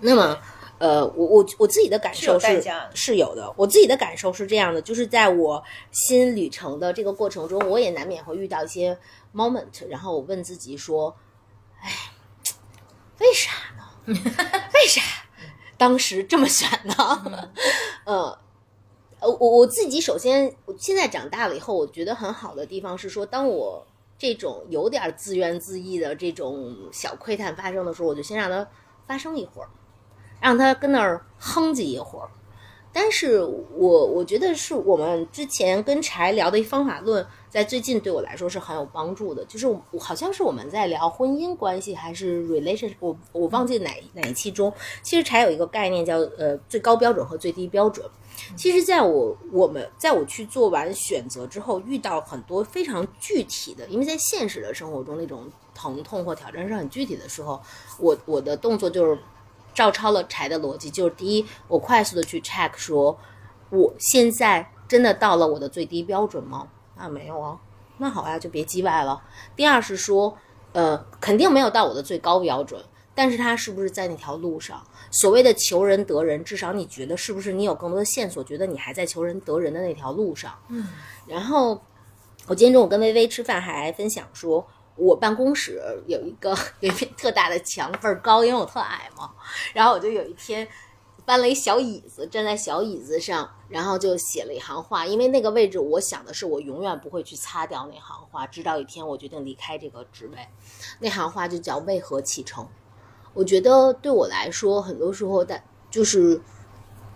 [0.00, 0.38] 那么，
[0.78, 2.62] 呃，我我我自己的感受是
[2.94, 8.96] 是有的，我自己的感受是这样的，就是在我新旅程的这个过程中，我也难免会遇到一些
[9.34, 11.16] moment，然后我问自己说，
[11.82, 11.90] 哎，
[13.18, 14.14] 为啥呢？
[14.72, 15.02] 为啥？
[15.78, 16.94] 当时这么选的，
[18.04, 18.38] 呃，
[19.20, 23.86] 呃，我我自己首先，我现在长大了以后，我觉得很好的地方是说，当我
[24.18, 28.66] 这种有点自怨自艾的这种小窥探发生的时候，我就先让它
[29.06, 29.70] 发生一会儿，
[30.40, 32.28] 让它跟那儿哼唧一会儿。
[32.92, 39.44] 但是我我觉得是我们之前跟柴聊的一方法论，在最近对我来说是很有帮助的。
[39.44, 44.72] 就是我好像是我们在聊婚姻关系还是 relation，我我忘记哪哪一期中，
[45.02, 48.04] 其实柴有一个概念叫呃最高标准和最低标准。
[48.56, 57.60] 其实在我我们在我去做完选择之后，遇到很多非常具体的，因为在现实的生活中那种疼痛或挑战是很具体的时候，
[57.98, 59.18] 我我的动作就是。
[59.78, 63.16] 照抄了柴的逻辑，就是第一，我快速的去 check 说，
[63.70, 66.66] 我现在真的到了我的最低标准吗？
[66.96, 67.56] 啊，没有啊，
[67.98, 69.22] 那好呀，就别叽歪了。
[69.54, 70.36] 第二是说，
[70.72, 74.84] 呃，肯定没有到我的最高标准，但是他是不是在那条路上？
[75.12, 80.52] 所谓的求人得人，至少你觉得是不是你有更多的线索，觉得你还在求人得人的那条路上？
[80.70, 80.88] 嗯。
[81.28, 81.80] 然后
[82.48, 84.66] 我今天中午跟微微吃饭，还分享说。
[84.98, 89.30] 我办公室有一个 有一片特大的墙，倍儿高，因为我特矮嘛。
[89.72, 90.66] 然后我就有一天
[91.24, 95.06] 搬了一小椅子，站在小椅子上，然后就写了一行话。
[95.06, 100.38] 因为那个位置，我想的是我永远不会去擦掉那行话，直到一天我决定离开这个职位。
[100.98, 102.66] 那行话就叫“为何启程”。
[103.34, 106.40] 我觉得对我来说，很多时候的，就是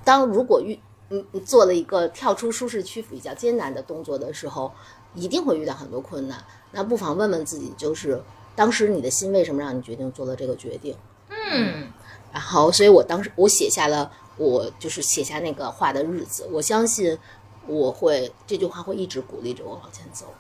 [0.05, 4.73] 当如果遇嗯做了一个跳出舒适区比较艰难的动作的时候，
[5.14, 6.44] 一定会遇到很多困难。
[6.70, 8.22] 那不妨问问自己，就是
[8.57, 10.96] 当时你的心为什么让你决定做了这个决定？
[11.29, 11.88] 嗯，
[12.33, 16.48] 然后，所以我当时我写下了，我就是写下那个话的日子。
[16.51, 17.18] 我相信
[17.66, 20.33] 我会这句话会一直鼓励着我往前走。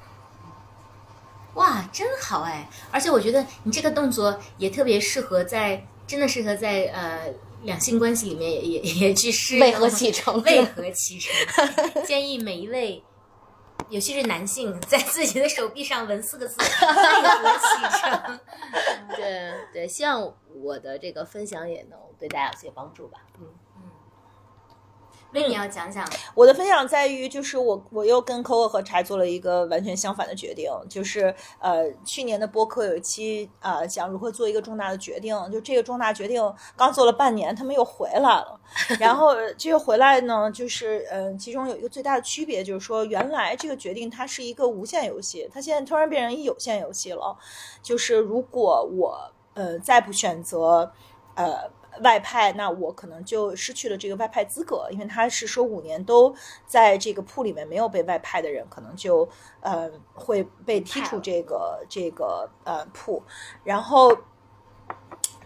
[1.54, 2.66] 哇，真好哎！
[2.90, 7.30] 而且我觉得你这个动作也特别适合在，真的适合在呃
[7.64, 9.58] 两性关系里面也也也去试。
[9.58, 10.42] 为何启程？
[10.44, 11.30] 为何启程？
[12.06, 13.02] 建议每一位。
[13.92, 18.40] 尤其是男性，在自己的手臂上纹四个字“为何启程”。
[19.14, 23.18] 对对，希望我的这个分享也能对大家有些帮助吧。
[23.38, 23.46] 嗯。
[25.32, 36.42] 为你要讲讲我的分享在于，就是我我又跟 Coco 和柴做了一个完全相反的决定，就是呃去年的播客有一期啊讲如何做一个重大的决定，就这个重大决定
[36.76, 38.60] 刚做了半年，他们又回来了，
[39.00, 47.36] 然后这个回来呢，就是呃其中有一个最大的区别就是说，原来这个决定它是一个无限游戏，它现在突然变成一有限游戏了，
[47.82, 50.92] 就是如果我呃再不选择
[51.34, 51.70] 呃。
[52.00, 56.34] 外派，那我可能就失去了这个外派资格，因为他是说五年都
[56.66, 59.28] 在这个铺里面没有被外派的人，可能就
[59.60, 63.22] 呃会被踢出这个这个呃铺。
[63.62, 64.16] 然后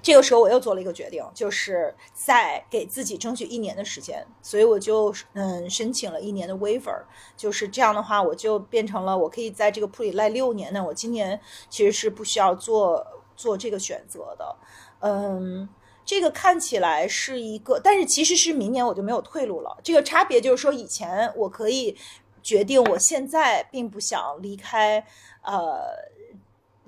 [0.00, 7.02] 这个时候我又做了一个决定，就是在给自己争取一年的时间，所以我就嗯申请了一年的 waiver，
[7.36, 10.72] 就是这样的话，我就变成了我可以在这个铺里赖六年。
[10.72, 13.04] 那我今年其实是不需要做
[13.34, 14.56] 做这个选择的，
[15.00, 15.68] 嗯。
[16.06, 19.76] 这个看起来是一个，但是其实是明年我就没有退路了。
[19.82, 21.94] 这个差别就是说，以前我可以
[22.42, 25.04] 决定，我现在并不想离开，
[25.42, 25.80] 呃，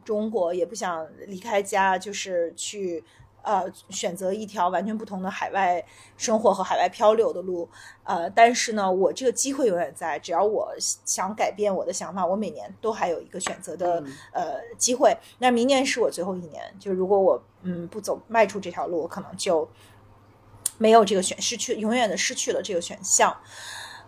[0.04, 3.04] 中国也不想离开家，就是去。
[3.42, 5.82] 呃，选择一条完全不同的海外
[6.16, 7.68] 生活和海外漂流的路，
[8.04, 15.16] 呃，但是呢，我这个机会永远在，只要我想改变我的想法，我每年都还有一个选择的呃机会。
[15.38, 19.68] 那明年是我最后一年，就如果我嗯不走迈出这条路，我可能就
[20.76, 23.34] 没有这个选，失去永远的失去了这个选项。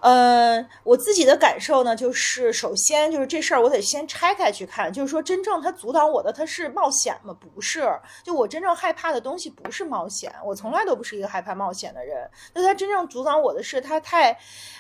[0.02, 7.36] 嗯，我自己的感受呢，就是首先就是这事儿，我得先拆开去看，就是说真正它阻挡我的，它是冒险吗？
[7.38, 7.82] 不是，
[8.22, 12.28] 就我真正害怕的东西不是冒险，我从来都不是一个害怕冒险的人。
[12.54, 14.38] 那它真正阻挡我的是，它太，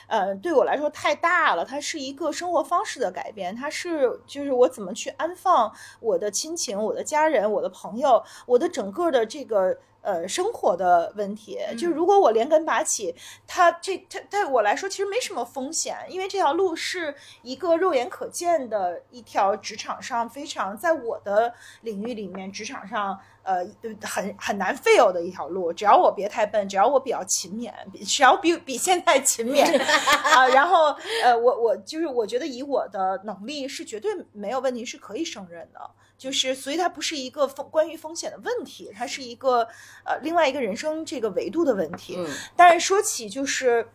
[0.08, 9.76] 呃，对我来说太大了，它是一个生活方式的改变，它是就是我怎么去安放我的亲情、我的家人、我的朋友、我的整个的这个。
[10.02, 13.14] 呃，生活的问题，就如果我连根拔起，
[13.46, 23.66] 它这它对我来说其实没什么风险，因为这条路是一个肉眼可见的一条职场上非常在我的领域里面职场上呃
[24.02, 25.70] 很很难 fail 的一条路。
[25.72, 29.64] 只要我别太笨，只要我比较勤勉，比只要比比现在勤勉
[30.34, 35.90] 啊，然后呃我我就是我觉得以我的能力是绝对没有问题，是可以胜任的。
[36.20, 39.66] 就是所以它不是一个风关于风险的问题，它是一个
[40.04, 42.16] 呃另外一个人生这个维度的问题。
[42.18, 43.88] 嗯但是说起就是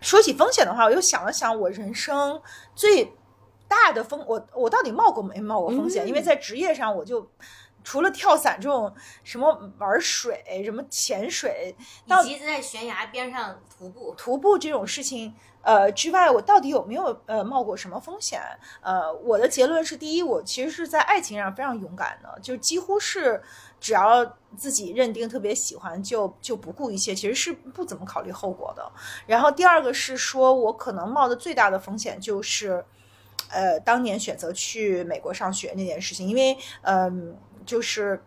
[0.00, 2.42] 说起风险的话，我又想了想，我人生
[2.74, 3.12] 最
[3.68, 6.08] 大的风，我我到底冒过没冒过风险？
[6.08, 7.30] 因为在职业上，我就
[7.82, 8.92] 除了跳伞这种
[9.24, 11.74] 什么玩水、什么潜水、
[12.06, 15.34] 到以及在悬崖边上徒步，徒步这种事情。
[15.64, 18.40] 呃，之外，我到底有没有呃冒过什么风险？
[18.80, 23.40] 呃，我的结论是，第一，我其实是在爱情上非常勇敢的，就几乎是
[23.78, 24.26] 只要
[24.56, 28.90] 自己认定特别喜欢，就就不顾一切，其实是不怎么考虑后果的。
[29.24, 32.84] 然后第二个是说，我可能冒的最大的风险就是，
[33.48, 38.22] 呃，当年选择去美国上学那件事情，因为嗯、就是。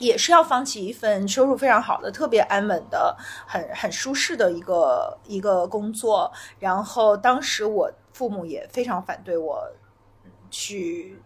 [0.00, 3.14] 也是要放弃一份收入非常好的、特别安稳的、
[3.46, 6.32] 很很舒适的一个一个工作。
[6.58, 9.70] 然后当时我父母也非常反对我
[10.50, 11.20] 去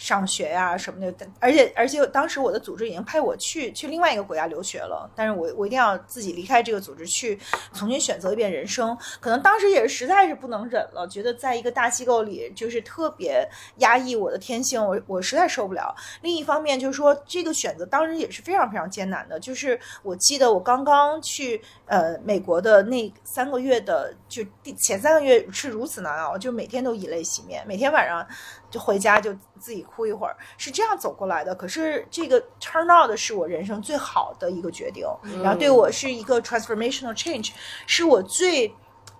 [0.00, 7.38] 上学呀、什么的，而且而且当时我的组织已经派我去去另外一个国家留学了，但是我我一定要自己离开这个组织去
[7.74, 8.96] 重新选择一遍人生。
[9.20, 13.46] 可能当时也是实在是不能忍了，觉得在一个大机构里就是特别
[13.76, 15.94] 压抑我的天性，我我实在受不了。
[16.22, 19.38] 另一方面就是说，这个选择当时也是非常非常艰难的。
[19.38, 28.26] 就是我记得我刚刚去呃美国的那三个月的，就第前三个月是如此难熬，就每天都以泪洗面，每天晚上
[28.70, 31.54] 就回家就自己哭一会儿，是这样走过来的。
[31.54, 35.06] 可是这个 turn out 是我人生最好的一个决定，
[35.42, 37.50] 然后对我是一个 transformational change，
[37.86, 38.74] 是我最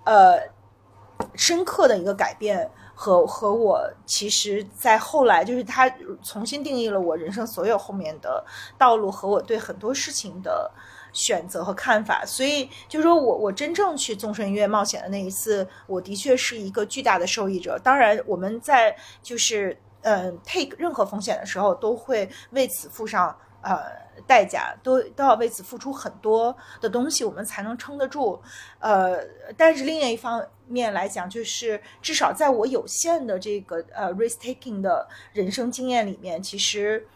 [0.04, 0.38] 呃
[1.34, 2.70] 深刻的一个改变。
[3.02, 5.88] 和和我其实，在后来就是他
[6.22, 8.44] 重新定义了我人生所有后面的
[8.76, 10.70] 道路和我对很多事情的
[11.12, 17.78] 选择和看法，所以就是说我我真正去纵身一跃冒险的那一次，我的确是一个巨大的受益者。
[17.78, 23.80] 当然，我们在就是嗯 take 任何风险的时候，都会为此付上呃
[24.26, 28.40] 代价，都都要为此付出很多的东西，我们才能撑得住。
[28.78, 29.18] 呃，
[29.56, 37.08] 但是另一方面来讲，就是至少在我有限的这个呃 risk taking 的人生经验里面，其实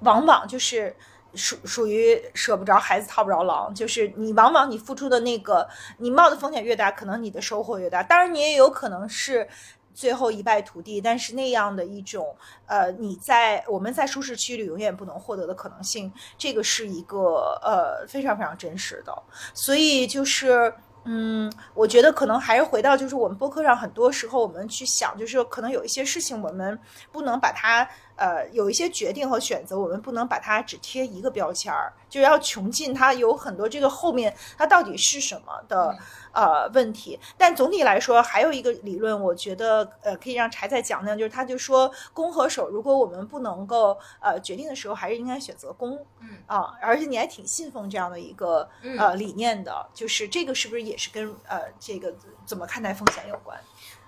[0.00, 0.94] 往往就是。
[1.36, 5.68] 属属于舍不着孩子套不着狼，就是你往往你付出的那个，
[5.98, 8.02] 你冒的风险越大，可能你的收获越大。
[8.02, 9.46] 当然，你也有可能是
[9.94, 12.34] 最后一败涂地，但是那样的一种
[12.66, 19.22] 呃，你在我们在舒适区里永远不能获得的可能性，这个是一个呃非常非常真实的。
[19.52, 20.72] 所以就是。
[21.08, 26.76] 嗯，我觉得可能还是回到，就是我们播客上很多时候我们去想，就是可能有一些事情我们
[27.12, 35.96] 不能把它，呃，有一些决定和选择，我们不能把它只贴一个标签儿，就是要穷尽它有很多这个后面它到底是什么的
[36.32, 37.18] 呃问题。
[37.36, 45.96] 但总体来说，还有一个理论，我觉得呃可以让柴仔讲讲，就是他就说攻和守，如果我们不能够呃决定的时候，还是应该选择攻。
[46.20, 52.14] 嗯啊，而且你还挺信奉这样的一个嗯呃理念的，就是这个是不是也是跟呃这个
[52.44, 53.58] 怎么看待风险有关？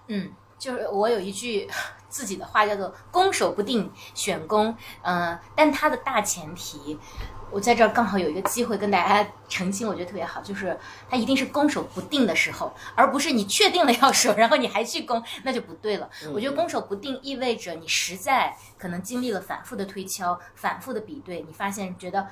[0.06, 1.68] 嗯，就是我有一句
[2.08, 4.74] 自己的话叫做“攻守不定，选攻”。
[5.02, 6.98] 呃，但它的大前提，
[7.50, 10.78] 我在这儿刚好有一个机会跟大家澄清，我觉得特别好，就是
[11.08, 16.08] 它一定是攻守不定的时候，而不是你确定了要守，然后你还去攻，那就不对了。
[16.32, 22.26] 我觉得攻守不定意味着你实在可能经历了反复的推敲、反复的比对，你发现觉得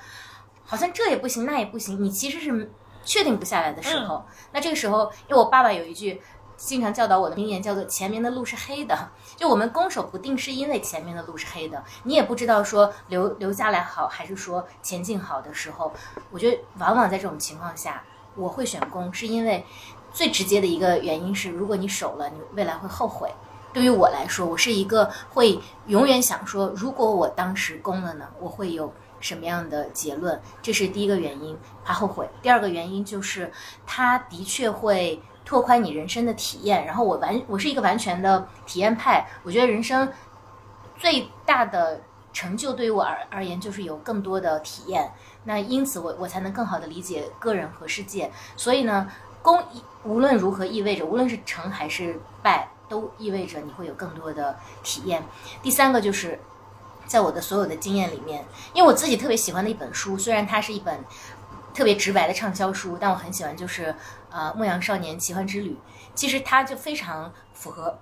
[0.64, 2.72] 好像这也不行，那也不行，你其实是
[3.04, 4.26] 确定不下来的时候。
[4.52, 6.20] 那这个时候，因为我爸爸有一句。
[6.56, 15.92] 经常教导我的名言叫做“前面的路是黑的”，就我们攻守不定是因为前面的路是黑的，你也不知道说留留下来好还是说前进好的时候，
[16.30, 18.02] 我觉得往往在这种情况下，
[18.34, 19.64] 我会选攻，是因为
[20.12, 23.30] 最直接的一个原因是，如果你守了，你未来会后悔。
[23.72, 28.90] 对于我来说，我是一个会永远想说，如果我当时攻了呢，我会有
[29.20, 30.40] 什么样的结论？
[30.62, 31.54] 这是第一个原因，
[31.84, 32.26] 怕后悔。
[32.40, 33.52] 第二个原因就是，
[33.86, 36.84] 他的确会拓宽你人生的体验。
[36.84, 39.26] 然后我完，我是一个完全的体验派。
[39.42, 40.12] 我觉得人生
[40.98, 42.02] 最大的
[42.34, 45.10] 成就对于我而而言，就是有更多的体验。
[45.44, 48.30] 那因此我，我才能更好的理解个人和世界。
[48.56, 49.08] 所以呢，
[49.40, 49.62] 功
[50.04, 55.22] 无论如何意味着，无论是成还是败，都意味着你会有更多的体验。
[55.62, 56.38] 第三个就是。
[57.06, 61.04] 在我的所有的经验里面，因为我自己特别喜欢的一本书，虽然它是一本
[61.72, 63.94] 特别直白的畅销书，但我很喜欢，就是
[64.36, 65.70] 呃《牧羊少年奇幻之旅》。
[66.14, 67.98] 其实它就非常符合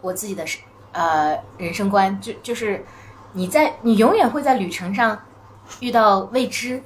[0.00, 0.44] 我自己的
[0.92, 2.84] 呃人生观，就就是
[3.32, 5.20] 你在你永远会在旅程上
[5.80, 6.82] 遇到未知，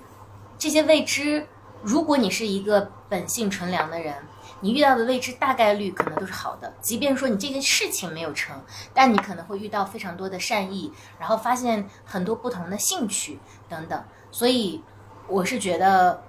[0.59, 1.47] 这些未知，
[1.83, 4.15] 如果你是一个本性纯良的人，
[4.61, 6.73] 你遇到的未知大概率可能都是好的。
[6.81, 13.39] 即便说你这件事情没有成，但你可能会遇到非常多的善意，然后发现很多不同的兴趣
[13.69, 14.05] 等等。
[14.31, 14.83] 所以
[15.27, 16.23] 我是觉得，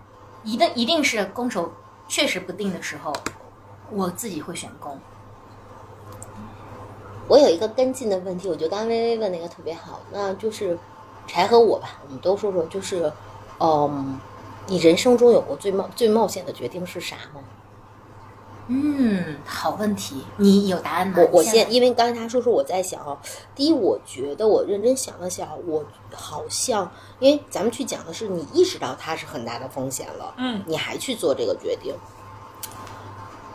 [0.43, 1.73] 一定一定是攻守
[2.07, 3.13] 确实不定的时候。
[3.89, 4.99] 我自己会选攻。
[7.29, 10.77] 我有一个跟进的问题，我觉得刚刚微微问那个特别好，那就是
[11.25, 13.09] 柴和我吧，我们都说说，就是，
[13.59, 14.19] 嗯，
[14.67, 17.41] 你人生中有过最冒最冒险的决定是啥吗？
[18.67, 21.15] 嗯，好问题，你有答案吗？
[21.17, 23.17] 我我先，因为刚才他说说，我在想，
[23.55, 31.95] 第一，我觉得我认真想了想，我好像，因为咱们去讲的是你意识到它是很大的风险了，嗯，你还去做这个决定。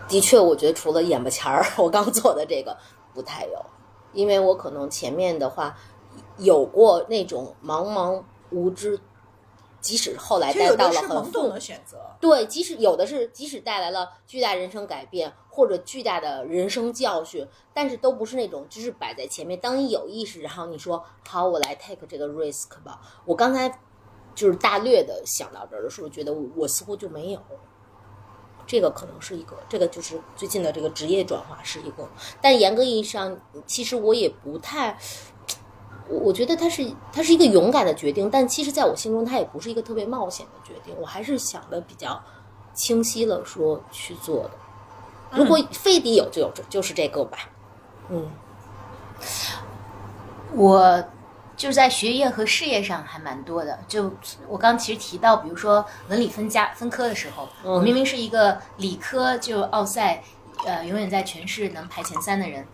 [0.09, 2.77] 的确，我觉得除了眼巴前儿， 我刚做的这个
[3.13, 3.65] 不太有，
[4.13, 5.77] 因为我可能前面的话
[6.39, 8.99] 有过那种茫茫无知，
[9.83, 19.59] 即使后来带到了很懂的选择，对，即使有的是，即使带来了巨大人生改变或者巨大的人生教训，但是都不是那种就是摆在前面。
[19.59, 23.01] 当你有意识，然后你说好，我来 take 这个 risk 吧。
[23.25, 23.81] 我刚才
[24.35, 27.41] 就是大略的想到这儿的时候，觉得我似乎就没有。
[28.65, 32.09] 这个可能是一个，这个就是最近的这个职业转化是一个，
[32.41, 34.97] 但严格意义上，其实我也不太，
[36.13, 42.23] 我我觉得它是它是一个勇敢的决定，但其实在我心中，它也不是一个特别冒险的决定，我还是想的比较
[42.75, 44.51] 清晰了，说去做的。
[45.31, 47.39] 如果非得有，就有这就是这个吧。
[48.11, 48.31] 嗯，
[50.55, 51.05] 我。
[51.55, 53.79] 就是在学业和事业上还蛮多的。
[53.87, 54.11] 就
[54.49, 60.25] 我刚其实提到，比如说文理分家分科的时候，我明明是一个理科就奥赛，
[60.67, 62.67] 呃，永远在全市能排前三的人，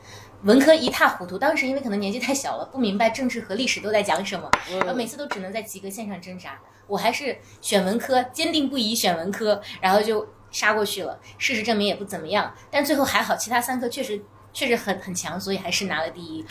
[0.43, 1.37] 文科一塌糊涂。
[1.39, 6.59] 当时因为可能年纪太小了，不明白政治和历史都在讲什么，然后每次都只能在及格线上挣扎。
[6.87, 11.19] 我还是选文科，坚定不移选文科，然后就杀过去了。
[11.37, 14.23] 事实证明也不怎么样，但最后还好，其他三科确实
[14.53, 16.45] 确实很很强，所以还是拿了第一。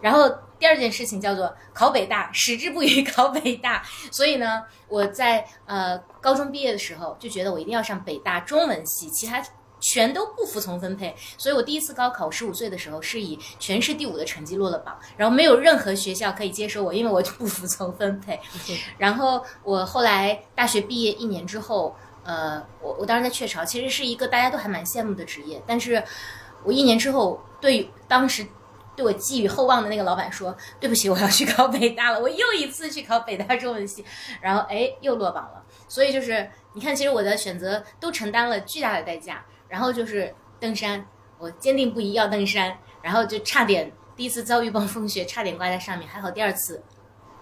[0.00, 0.28] 然后
[0.60, 3.82] 第二件事情叫做考北大，矢志不渝考北大。
[4.10, 9.42] 所以呢，我在呃高中毕业的时候就觉得我一定要上北大中文系，其他
[9.80, 11.14] 全都不服从分配。
[11.36, 18.38] 所以我第一次高考，十五岁的时候是以全市第五的成绩落了榜，然后没有任何学校可以接收我，因为我就不服从分配。
[18.98, 26.02] 然后我后来大学毕业一年之后，呃，我我当时在雀巢，其实是一个大家都还蛮羡慕的职业，但是
[26.64, 28.46] 我一年之后对当时。
[28.96, 34.04] 对我寄予厚望的那个老板说：“对不起，我要去考北大了。”我又一次去考北大中文系，
[34.40, 35.62] 然后哎，又落榜了。
[35.86, 39.44] 所以就是你看，其实我的选择都承担了巨大的代价。
[39.68, 41.06] 然后就是登山，
[41.38, 46.82] 我坚定不移要登山，然后就差点第一次遭遇暴风雪，差点挂在上面，还好第二次。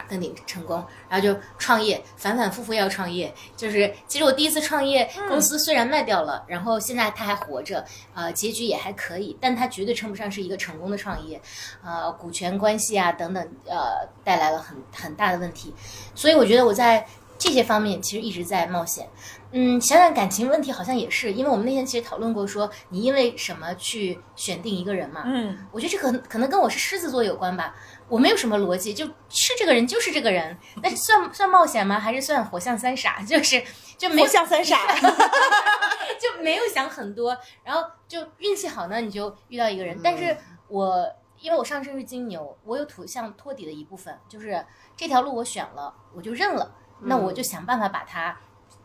[0.08, 0.76] 登顶成功，
[1.08, 3.34] 然后就创业，反反复复要创业。
[3.56, 11.42] 就是其实我第一次创业，公司虽然卖掉了，然后现在它还活着，呃，结局也还可以，但它绝对称不上是一个成功的创业，
[11.84, 15.74] 呃，股权关系啊等等，呃，带来了很很大的问题。
[16.14, 17.04] 所以我觉得我在
[17.47, 19.09] 这些方面其实一直在冒险。
[19.53, 25.22] 嗯，想想感情问题好像也是，因为我们那天其实讨论过，说你因为什么去选定一个人嘛？
[25.24, 27.74] 嗯，我觉得这可能可能跟我是狮子座有关吧。
[28.09, 32.01] 我没有什么逻辑，就是这个人就是这个人，那算算冒险吗？
[32.01, 33.22] 还是算火象三傻？
[33.26, 33.62] 就是
[33.97, 39.99] 就没有火象三傻， 就没有想很多，然后就运气好呢，你就遇到一个人。
[40.03, 40.36] 但是
[40.68, 41.09] 我
[41.40, 44.64] 因为我上升是金牛，我有土象托底的一部分，就是
[44.97, 48.36] 这条路我选了，我就认了，那我就想办法把它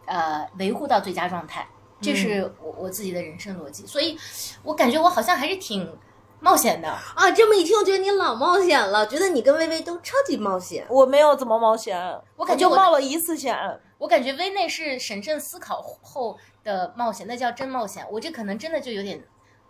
[0.05, 1.67] 呃维护到最佳状态，
[1.99, 3.85] 这是我我自己的人生逻辑。
[3.85, 4.17] 所以
[4.63, 5.89] 我感觉我好像还是挺。
[6.43, 7.29] 冒险的啊！
[7.29, 10.83] 这么一听，我觉得你老冒险了，觉得你跟薇薇都超级冒险。
[10.89, 11.95] 我没有怎么冒险，
[12.35, 13.55] 我感觉就冒了一次险。
[13.99, 18.03] 我感觉薇内是审慎思考后的冒险，那叫真冒险。
[18.09, 19.23] 我这可能真的就有点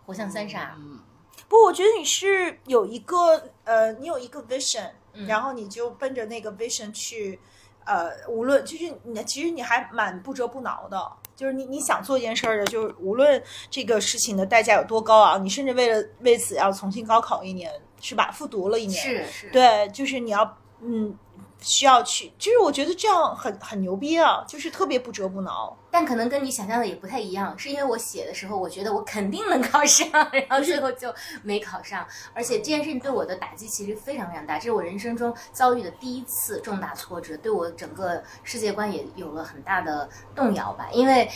[0.06, 0.74] 活像三傻。
[0.78, 0.98] 嗯，
[1.46, 4.92] 不，我觉得你是有一个呃，你有一个 vision，
[5.26, 7.38] 然后你就奔着那个 vision 去，
[7.84, 11.12] 呃，无论就是你其实你还蛮不折不挠的。
[11.34, 18.30] 就是你你想做一件事儿的，就是无论这个事情的代价有多高昂，你甚至为了为此要重新高考一年，是吧？
[18.30, 21.16] 复读了一年，是是，对，就是你要嗯
[21.62, 25.76] 需要去，就是我觉得这样很很牛逼啊，就是特别不折不挠。
[25.90, 32.06] 但可能跟你想象的也不太一样，是因为我写的时候，我觉得我肯定能考上，然后最后就没考上。
[32.34, 40.88] 而且这件事情对我的打击其实非常非常大，这是我人生中遭遇的第一次重大挫折，对我整个世界观也有了很大的动摇吧。
[40.92, 41.30] 因为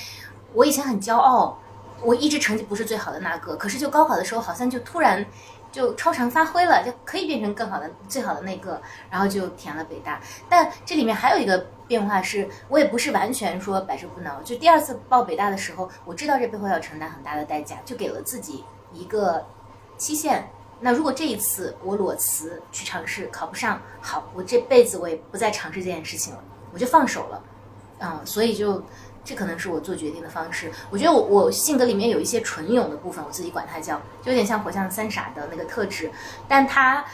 [0.53, 1.59] 我以前很骄傲，
[2.03, 5.24] 我一直成绩不是最好的那个，可是就高考的时候，好像就突然。
[5.77, 10.18] 就超常发挥了，就可以变成更好的、最好的那个，然后就填了北大。
[10.49, 14.41] 但这里面还有一个变化是，我也不是完全说百折不挠。
[14.41, 18.64] 就第二次报北大的时候，我知道这背后要承担很大的代价，就给了自己
[18.95, 19.45] 一个
[19.99, 20.49] 期限。
[20.81, 27.43] 那如果这一次我裸辞去尝试考不上，好，我这辈子我也不再尝试这件事情了，我就放手了。
[27.99, 28.83] 嗯，所以就。
[29.27, 30.70] 这可能是我做决定的方式。
[30.89, 36.09] 我觉得我我性格里面有一些纯勇的部分，我自己管它叫，就有点像火象三傻的那个特质。
[36.47, 37.05] 但它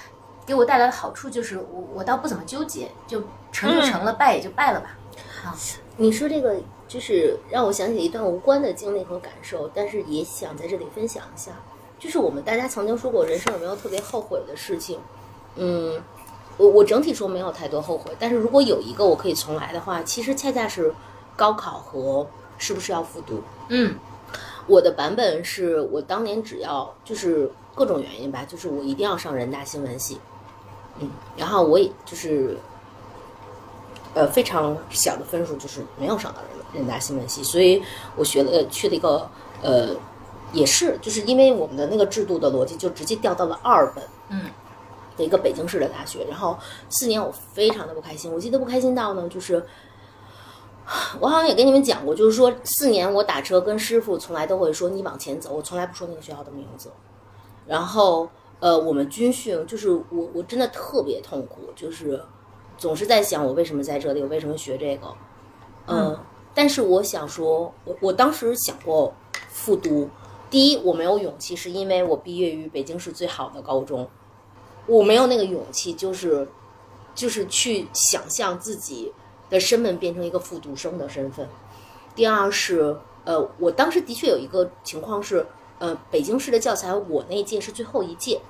[0.44, 4.98] 给我带来的好处就是，我我倒不怎么纠结，就成就成了，败也就败了吧。
[5.42, 5.56] 好，
[5.96, 6.56] 你说这个
[6.86, 11.52] 就是让我想起一段无关的经历和感受，但是也想在这里分享一下。
[11.98, 15.00] 就是我们大家曾经说过，人生有没有特别后悔的事情？
[15.56, 15.98] 嗯，
[16.58, 20.94] 我我整体说没有太多后悔，但是如果有一个我可以重来的话，其实恰恰是。
[21.36, 22.26] 高考和
[22.58, 23.42] 是不是要复读？
[23.68, 23.96] 嗯，
[24.66, 30.20] 我的版本是我当年只要就是各种原因吧，就是我一定要上人大新闻系，
[31.00, 32.56] 嗯，然后我也就是
[34.14, 37.82] 呃非常小的分数，就是没有上到人人大新闻系，所以
[38.14, 39.28] 我学了去了一个
[39.62, 39.88] 呃
[40.52, 44.50] 也是就是因为我们的那个制度的逻辑，就直接调到了二本，嗯，
[45.16, 46.56] 的一个北京市的大学，然后
[46.90, 49.64] 四年我非常的不开心，我记得不开心到呢就是。
[51.20, 56.90] 我好像也跟你们讲过，就是说四年我打车跟师傅从来都会说你往前走，我从来不说那个学校的名字。
[57.66, 58.28] 然后
[58.58, 62.22] 呃，我们军训就是我我真的特别痛苦，就是
[62.76, 65.14] 总是在想我为什么在这里，我为什么学这个。
[65.86, 66.18] 嗯，
[66.52, 69.14] 但是我想说，我我当时想过
[69.48, 70.10] 复读。
[70.50, 74.08] 第一，我没有勇气，是因为我毕业于北京市最好的高中，
[74.86, 76.46] 我没有那个勇气，就是
[77.14, 79.12] 就是去想象自己。
[79.52, 81.46] 的身份变成一个复读生的身份。
[82.14, 85.46] 第二是，呃，我当时的确有一个情况是，
[85.78, 88.40] 呃，北京市的教材我那一届是最后一届，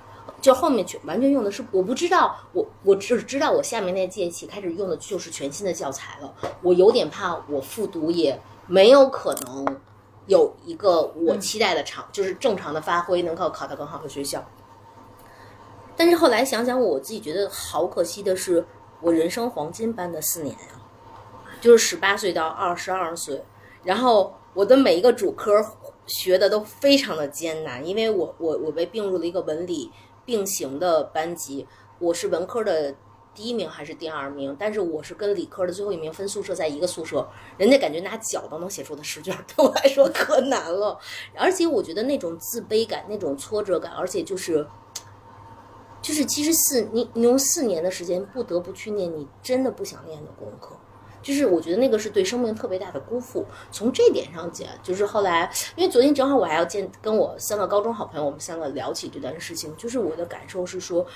[0.40, 6.32] 就后面全完全用的是，我不知道，我我只知道我下面那届起开始用的就是全新的教材了。
[6.62, 9.66] 我有点怕我复读也没有可能
[10.26, 14.44] 有一个我期待的场，就是正常的发挥，能够考到更好的学校。
[15.96, 18.64] 但是后来想想，我自己觉得好可惜的是，
[19.00, 20.81] 我人生黄金般的四年呀。
[21.62, 23.40] 就是十八岁到二十二岁，
[23.84, 25.64] 然后我的每一个主科
[26.06, 29.92] 学的都非常的艰难，因为我我我被并入了一个文理
[30.24, 31.64] 并行的班级，
[32.00, 32.92] 我是文科的
[33.32, 34.56] 第一名还是第二名？
[34.58, 40.98] 但是我是跟理科的最后一名分宿舍在一个宿舍，人家感觉拿脚都能写出的试卷，对我来说可难了。
[41.36, 44.66] 而且我觉得那种自卑感、那种挫折感，而且就是
[46.02, 50.76] 就是其实四你你用四年的时间不得不去念你真的不想念的功课。
[51.22, 53.46] 就是我觉得那个是对生命特别大的辜负。
[53.70, 59.72] 从这点上讲，就是后来，因为昨天正好我还要见跟我三个高中好朋友，我们三个聊起这段事情。
[59.76, 61.06] 就是我的感受是说，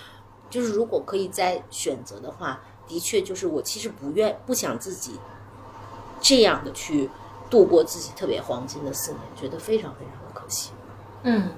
[0.48, 5.18] 就是如果可以再选择的话，的确就是我其实不愿不想自己
[6.20, 7.11] 这样的去
[7.50, 10.70] 度过自己特别黄金的四年，觉得非常非常的可惜。
[11.24, 11.50] 嗯，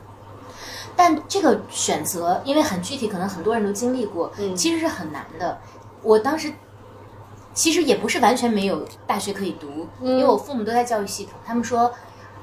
[0.96, 5.58] 但这个选择因为很具体，可能很多人都经历过，其实是很难的。
[6.02, 6.50] 我当时。
[7.58, 11.92] 其实也不是完全没有大学可以读，因为我父母都在教育系统，他们说，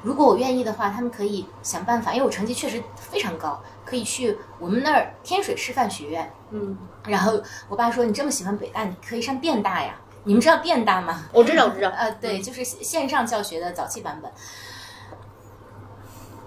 [0.04, 6.30] 如果我愿意的话，他们可以想办法，因为我成绩确实非常高，可以去我们那儿天水师范学院。
[6.50, 9.96] 嗯，然后我爸说，你这么喜欢北大，你可以上电大呀。
[10.26, 11.24] 你们知道电大吗？
[11.32, 11.88] 我知道，我知道。
[11.96, 14.30] 呃，对，就是线上教学的早期版本。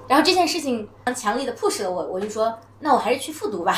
[0.06, 3.74] 然后这件事情强力的 push 了我，我就说，那我还是去复读吧。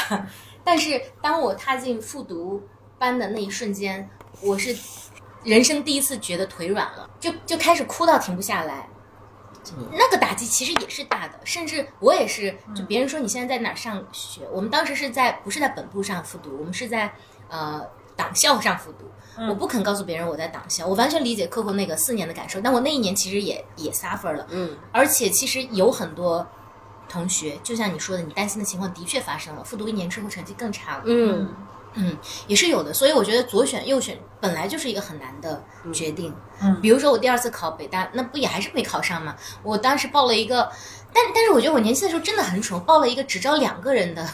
[0.64, 2.60] 但是当我踏进复读
[2.98, 4.10] 班的那一瞬间。
[4.42, 4.76] 我是
[5.44, 8.88] 人生第一次觉得腿软了，就就开始哭到停不下来。
[9.92, 12.56] 那个打击其实也是大的，甚至我也是。
[12.74, 17.12] 就别人说你现在在哪上学，我们当时是在不是在本部上复读，我们是在
[17.48, 17.86] 呃
[18.16, 19.04] 党校上复读。
[19.48, 22.60] 我不肯告诉别人我在党校，我完全理解客户那个四年的感受。
[22.60, 24.46] 但我那一年其实也也 suffer 了。
[24.50, 26.46] 嗯，而且其实有很多
[27.08, 29.62] 同学，就像你说的，你担心的情况的确发生了。
[29.62, 31.02] 复读一年之后成绩更差了。
[31.06, 31.54] 嗯。
[31.94, 32.16] 嗯，
[32.46, 32.92] 也是有的。
[32.92, 35.62] 所以我觉得左选右选本来就是一个很难的
[35.92, 36.34] 决定。
[36.62, 39.34] 嗯比如说我第二次考北大，那不也还是没考上吗？
[39.62, 40.70] 我当时报了一个，
[41.12, 44.26] 但但是我觉得我年轻的时候真的很蠢，我报了一个只招两个人的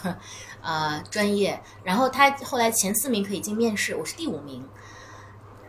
[0.63, 4.67] 呃专业，然后他后来前四名可以进面试，我是第五名。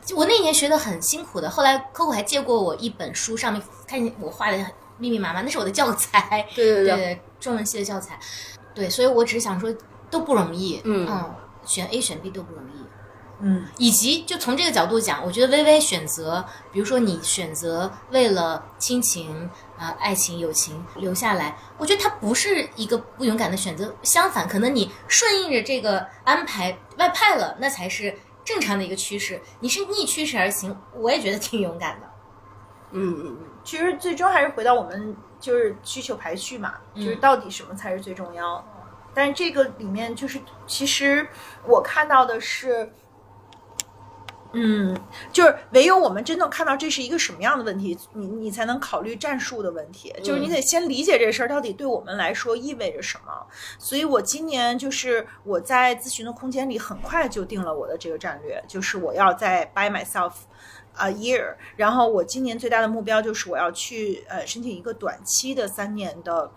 [0.04, 4.58] 就我那年学的很辛苦的，后来 Coco 还借过我一本书，上面看见我画的
[4.98, 6.48] 密密麻麻，那是我的教材。
[6.56, 8.18] 对对对对，中文系的教材。
[8.74, 9.72] 对，所以我只是想说
[10.10, 11.06] 都不容易，嗯
[11.68, 12.84] 选 A 选 B 都不容易。
[13.39, 19.47] 嗯以及就从这个角度讲，我觉得微微选择，比如说你选择为了亲情
[19.78, 28.11] 啊、爱情、友情留下来，我觉得它不是一个不勇敢的选择，相反，可能你顺应着这个安排外派了，那才是
[28.43, 29.39] 正常的一个趋势。
[29.59, 32.07] 你是逆趋势而行，我也觉得挺勇敢的。
[32.93, 38.65] 嗯嗯嗯其实最终还是回到我们就是需求排序嘛，就是到底什么才是最重要。
[39.18, 41.28] 但这个里面就是，其实
[41.65, 42.93] 我看到的是，
[44.53, 44.95] 嗯，
[45.32, 50.13] 就是唯有我们真正看到这是一个什么样的问题，你你才能考虑战术的问题。
[50.24, 53.47] 就是你得先理解这事儿到底对我们来说意味着什么。
[53.80, 60.34] 所以我今年就是我在咨询的空间里很快就定了我的这个战略，就是我要在 by myself。
[60.99, 66.49] a year，然后我今年最大的目标就是我要去呃申请一个短期的三年的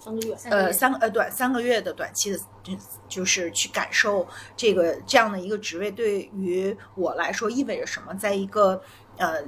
[0.00, 2.72] 三个月，呃三呃短三个月的短期的，就
[3.06, 4.26] 就是去感受
[4.56, 8.82] 这个这样的一个职位对于我来说意味着什么，在一个
[9.18, 9.42] 呃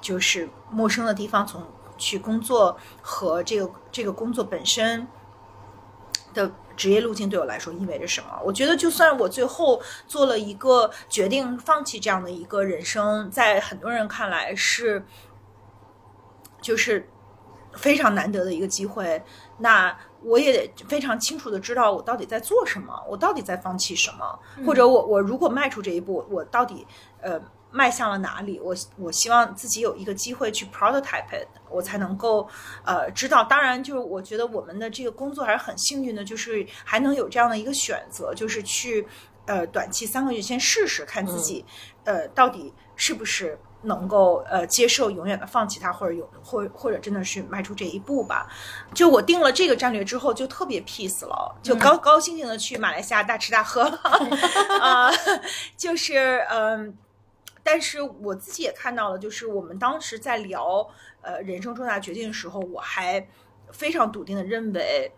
[0.00, 1.62] 就是陌生的地方从
[1.98, 5.06] 去工作和这个这个工作本身
[6.32, 8.40] 的职业路径对我来说意味着什么？
[8.42, 15.04] 我觉得，就算我最后做了一个决定，放弃这样的一个人生，在很多人看来是
[16.62, 17.06] 就是
[17.74, 19.22] 非常难得的一个机会，
[19.58, 26.86] 那我也非常清楚的知道我到底在做什么，我到底在放弃什么，或者我我如果迈出这一步，我到底
[27.20, 27.40] 呃
[27.70, 28.58] 迈向了哪里？
[28.60, 32.48] 我我希望自己有一个机会去 prototype it，我才能够
[32.84, 33.44] 呃知道。
[33.44, 39.06] 当然，就是我觉得我们的这个工作还是很幸运的，就是还能有这样的一个选择，就是去
[39.46, 41.64] 呃短期三个月先试试，看自己、
[42.04, 43.58] 呃到底是不是。
[43.82, 48.48] 能够呃接受永远的放弃它，或者有或或者真的是迈出这一步吧。
[48.94, 53.82] 就我定了这个战略之后，就特别 peace 了，就高、高兴兴的去马来西亚大吃大喝
[54.80, 55.10] 啊、
[55.76, 56.96] 就是嗯。
[57.62, 60.84] 但是我自己也看到了，就是我们当时在聊
[61.20, 63.24] 呃人生重大决定的时候，我还
[63.70, 65.12] 非常笃定的认为，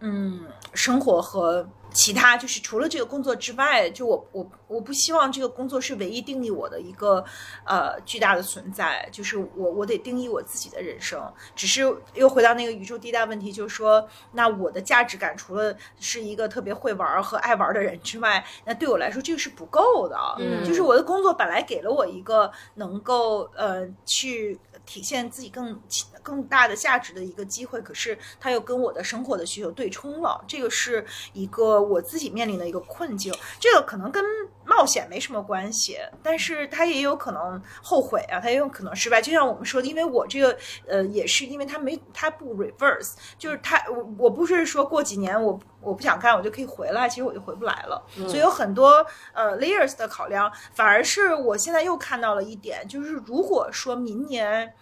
[0.00, 7.24] 嗯，生活和其他就是除了这个工作之外，就我我我不希望这个工作是唯一定义我的一个
[7.64, 11.32] 呃巨大的存在，就是我我得定义我自己的人生。
[11.54, 11.82] 只是
[12.14, 20.18] 又回到那个宇宙第一大问题，就是说，那我的价值感除了是一个特别会玩和爱玩的人之外，那对我来说这个是不够的。
[20.40, 25.80] 嗯就是我的工作本来给了我一个能够呃去体现自己更
[26.24, 31.04] 更大的价值的一个机会，可是它又跟我的生活的需求对冲了，这个是
[31.34, 33.32] 一个我自己面临的一个困境。
[33.60, 34.24] 这个可能跟
[34.64, 39.20] 冒险没什么关系，但是它也有可能后悔啊，它也有可能失败。
[39.20, 40.56] 就像我们说的，因为我这个
[40.88, 48.02] 呃也是因为它没它不 reverse，就是它我我不是说过几年我我不想干我就可以回来，其实我就回不来了。
[48.26, 54.74] 所以有很多呃 layers 的考量，反而是我现在又看到了一点，就是如果说明年。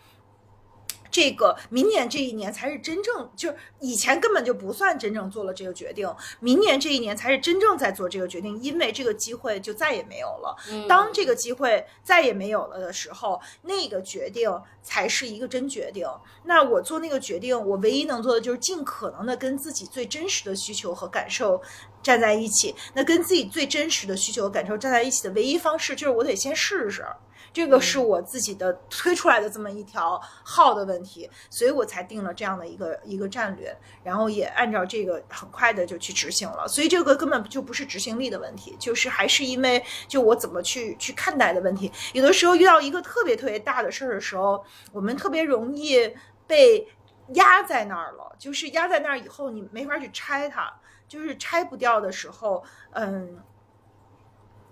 [1.13, 10.57] 这个明年这一年才是真正，就是以前根本就不算真正做了这个决定，明年这一年才是真正在做这个决定，因为这个机会就再也没有了。
[10.89, 14.51] 当这个机会再也没有了的时候，那个决定
[14.83, 16.09] 才是一个真决定。
[16.45, 21.61] 那我做那个决定，我唯一能做的就是尽可能的跟自己最真实的需求和感受
[22.03, 22.75] 站在一起。
[22.95, 27.05] 那跟自己最真实的需求和感受站在一起的唯一方式，就是我得先试试。
[27.53, 36.67] 这个是我自己的推出来的这么一条号的问题，所以我才定了这样的一个一个战略，然后也按照这个很快的就去执行了。
[36.67, 41.93] 所以这个根本就不是执行力的问题，就是还是因为就我怎么去去看待的问题。
[42.15, 46.11] 有的时候遇到一个特别特别大的事儿的时候，我们特别容易
[46.47, 46.89] 被
[47.35, 50.73] 压在那儿了，就是压在那儿以后你没法去拆它，
[51.07, 53.39] 就是拆不掉的时候，嗯，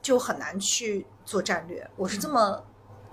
[0.01, 1.87] 就很难去做战略。
[1.97, 2.65] 我是这么。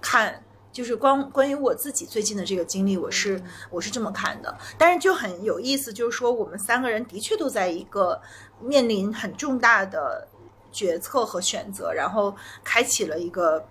[0.01, 4.57] 看，就是关关于我自己最近的这个经历，我是我是这么看的。
[4.77, 8.21] 但是就很有意思，就是说我们三个人的确都在一个
[8.59, 10.27] 面临很重大的
[10.71, 13.67] 决策和选择，然后开启了一个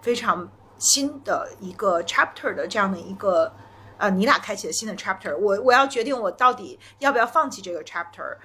[0.00, 3.52] 非常新的一个 chapter 的这样的一个
[3.98, 8.38] 呃，你俩开启了新的 chapter，我我要决定我到底要不要放弃这个 chapter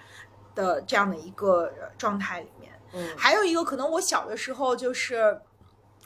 [0.54, 2.74] 的这样的一个状态里面。
[2.92, 5.40] 嗯还有一个可能我小的时候就是，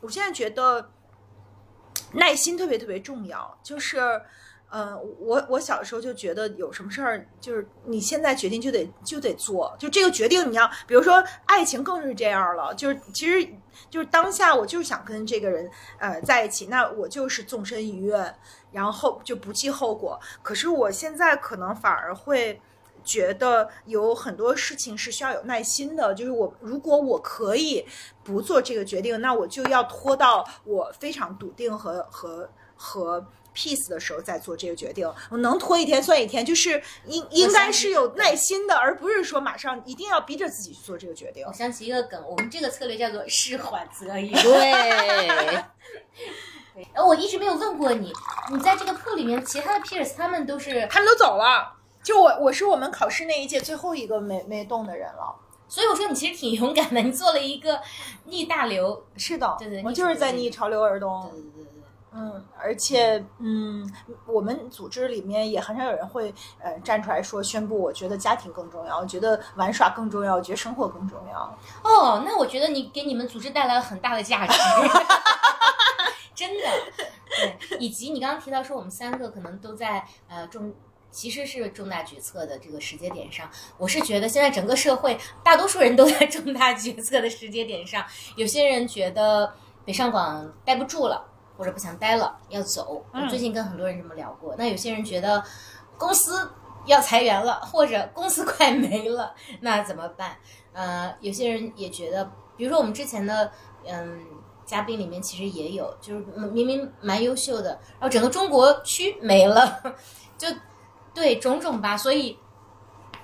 [0.02, 0.92] 我现在觉得
[2.14, 4.22] 耐心特别特别重要，就是。
[4.72, 13.52] 呃，我我小时候就觉得有什么事儿，就是你现在决定就得就得做，就这个决定你要，比如说爱情更是这样了，就是其实
[13.90, 18.32] 就是当下我就是想跟这个人呃在一起，那我就是纵身一跃，
[18.72, 20.20] 然后就不计后果。
[20.44, 22.62] 可是我现在可能反而会
[23.04, 27.86] 觉得有很多事情是需要有耐心的，就是我如果我可以
[28.24, 33.26] 不做这个决定，那我就要拖到我非常笃定和和和。
[33.52, 41.52] peace 的时候再做这个决定，我能拖一天算一天，就是应应该是有耐心的，而不是说马上一定要逼着自己去做这个决定我。
[41.52, 44.32] 想起一个梗，我们这个策略叫做事缓则圆。
[44.32, 44.72] 对，
[46.94, 48.14] 然后我一直没有问过你，
[48.52, 55.36] 你在这个铺里面，其他的 peers 他们都是，他们都走了，就我我是我们考试那一届最后一个没没动的人了。
[55.68, 57.80] 所以我说你其实挺勇敢的，你做了一个
[58.26, 59.06] 逆大流。
[59.18, 61.30] 是的，对对我就是在逆逆潮流而对动。
[61.32, 61.74] 对对对。
[62.12, 63.88] 嗯，而且嗯，
[64.26, 71.56] 我们组织里面也很少有人会呃站出来说宣布，我觉得家庭更重要，我觉得玩耍更重要，我觉得生活更重要。
[71.84, 74.58] 哦，那我觉得你给你们组织带来了很大的价值，
[76.34, 76.64] 真的。
[77.70, 80.74] 对，以及你刚刚提到说我们三个可能都在呃重，
[81.12, 88.06] 其实是重大决策的这个时间点上，我是觉得现在整个社会大多数人都在 重大决策的时间点上，
[88.36, 89.54] 有些人觉得
[89.86, 91.26] 北上广待不住了，
[91.58, 93.06] 或者不想待了，要走。
[93.14, 95.44] 我最近跟很多人这么聊过，那有些人觉得
[95.98, 96.52] 公司。
[96.86, 100.38] 要裁员了，或者公司快没了，那怎么办？
[100.72, 103.52] 呃，有些人也觉得，比如说我们之前的
[103.86, 104.26] 嗯
[104.66, 109.84] 嘉宾里面其实也有，就是明明蛮优秀的，然后整个中国区没了，
[110.38, 110.48] 就
[111.14, 111.98] 对种种吧。
[111.98, 112.38] 所以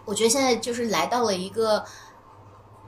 [0.05, 1.85] 我觉得现在就是来到了一个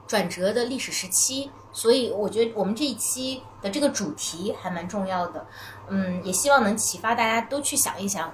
[0.06, 5.46] 转折的历史时期，所以我觉得我们这一期的这个主题还蛮重要的。
[5.88, 8.32] 嗯，也希望能启发大家都去想一想。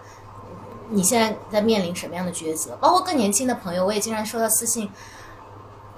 [0.91, 2.77] 你现在在面临什么样的抉择？
[2.77, 4.91] 包括更年轻的朋友，我也经常收到私信，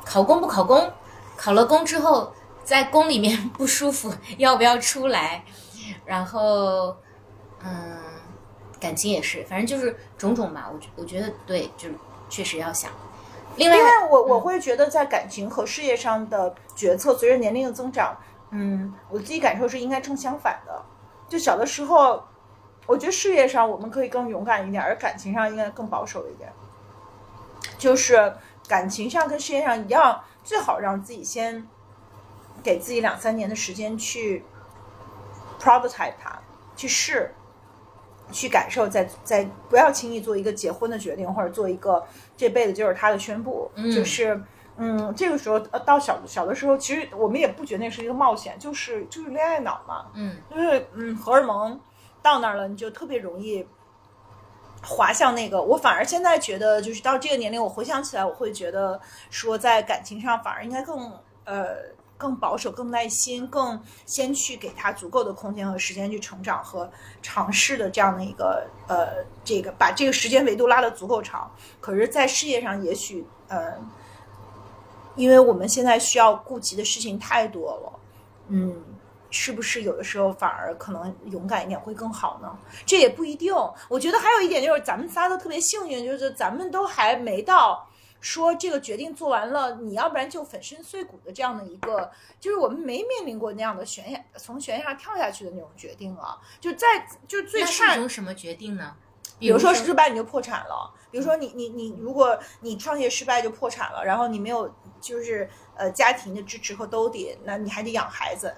[0.05, 0.93] 考公不考公？
[1.37, 5.45] 考了公之后，在宫里面 不舒服，要不要出来？
[6.05, 6.97] 然后，
[7.65, 7.99] 嗯，
[8.81, 10.71] 感情也是，反正就是种种吧。
[10.73, 11.95] 我觉我觉得对，就是
[12.29, 12.91] 确实要想。
[13.57, 18.17] 另外，因为我我会觉得在感情和事业上的决策，随着年龄的增长，
[18.51, 20.85] 嗯，我自己感受是应该正相反的。
[21.29, 22.23] 就小的时候。
[22.89, 26.53] 我觉得事业上我们可以更勇敢一点，而感情上应该更保守一点。
[27.77, 28.33] 就是
[28.69, 31.67] 感情上跟事业上一样，最好让自己先
[32.63, 34.45] 给自己两三年的时间去
[35.61, 36.39] prototype 它，
[36.77, 37.35] 去试，
[38.33, 42.05] 去感受，再再不要轻易做一个结婚的决定，或者做一个
[42.37, 43.71] 这辈子就是他的宣布。
[43.75, 44.41] 嗯、就是
[44.77, 50.07] 嗯，这个时候呃，到小小的时候，其实我们也不觉得那是一个冒险，就是就是恋爱脑嘛。
[50.15, 51.81] 嗯，就是嗯，荷尔蒙。
[52.23, 53.65] 到那儿了，你就特别容易
[54.83, 55.63] 滑向那个。
[55.63, 59.01] 我反而现在觉得，就是到这个年龄，我回想起来，我会觉得
[59.31, 61.13] 说，在感情上反而应该更
[61.45, 61.77] 呃
[62.17, 66.91] 更保守、更耐心、更先去给他足够的空间和时间去成长和
[67.23, 71.51] 尝试的这样的一个呃这个把这个时间维度拉得足够长。
[71.81, 73.75] 可是，在事业上，也许呃，
[75.15, 78.01] 因为我们现在需要顾及的事情太多了，
[78.49, 78.83] 嗯。
[79.29, 82.57] 是不是有的时候反而可能勇敢一点会更好呢？
[82.87, 83.53] 这也不一定。
[83.89, 87.87] 我觉得还有一点就是，咱们仨都特别幸运，就是咱们都还没到
[88.27, 92.11] 说这个决定做完了，你要不然就粉身碎骨的这样的一个，
[92.41, 96.37] 就是我们没面临过那样的悬崖从悬崖跳下去的那种决定啊。
[96.61, 98.97] 就在就最差一种什么决定呢？
[99.39, 108.53] 比如说失败你就破产了，比如说你你你，如果你创业失败就破产了，然后你没有就是呃家庭的支持和兜底，那你还得养孩子。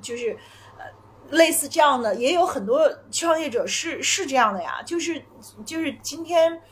[0.00, 0.38] 就是，
[0.78, 0.84] 呃，
[1.30, 5.22] 类似这样的也有很多创业者是是这样的呀，就是
[5.66, 6.62] 就是今天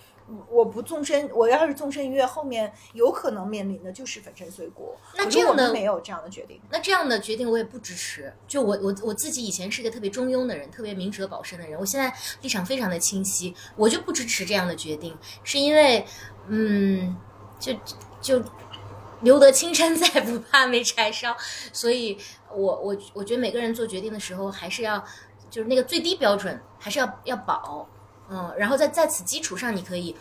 [0.51, 4.95] 我不纵身，我要是纵身一跃，后面有可能面临的就是粉身碎骨。
[5.17, 8.33] 那这样的没有这样的决定，那这样的决定我也不支持。
[8.47, 16.05] 就我我我自己以前是一个特别中庸的人，特别明哲保身的人，我现在立场非常的清晰，我就不支持这样的决定，是因为，
[16.49, 17.17] 嗯，
[17.59, 17.73] 就
[18.21, 18.43] 就。
[19.23, 21.37] 留得青山在，不怕没柴烧。
[21.73, 22.17] 所以，
[22.55, 25.05] 我我我觉得每个人做决定的时候，还是要
[25.51, 27.85] 就是那个最低标准，还是要要保。
[28.31, 30.15] 嗯，然后在在此基础上，你可以，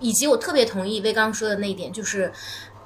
[0.00, 2.32] 以及我特别同意魏刚说的那一点，就是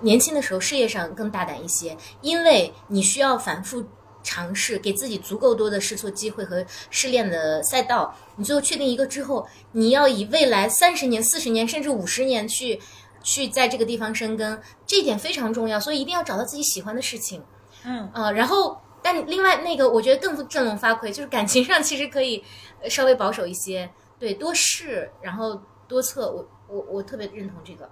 [0.00, 3.84] 年轻的时候事业上更大胆一些，因为你需要反复
[4.22, 8.14] 尝试，给自己足够多的试错机会和试炼的赛道。
[8.36, 12.80] 你最后确定一个之后，你要以未来三十年、四十年甚至五十年去。
[13.20, 17.42] 去在这个地方生根，这一点非常重要，所以一定要找到自己喜欢的事情。
[17.84, 22.42] 嗯呃，然后但另外那个我觉得更振聋发聩，就是感情上其实可以
[22.80, 27.88] 呃稍微保守一些，对，多试，然后多测，我我我特别认同这个。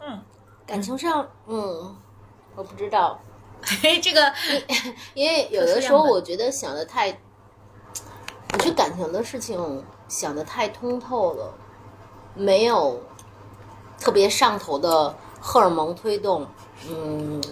[0.00, 0.20] 嗯，
[0.66, 1.96] 感情上，嗯，
[2.54, 3.20] 我不知道，
[3.82, 4.32] 嘿，这个
[5.14, 7.08] 因为有的时候我觉得想的太，
[8.52, 11.54] 我觉得感情的事情想的太通透了，
[12.34, 13.02] 没有
[13.98, 16.46] 特别上头的荷尔蒙推动，
[16.88, 17.42] 嗯，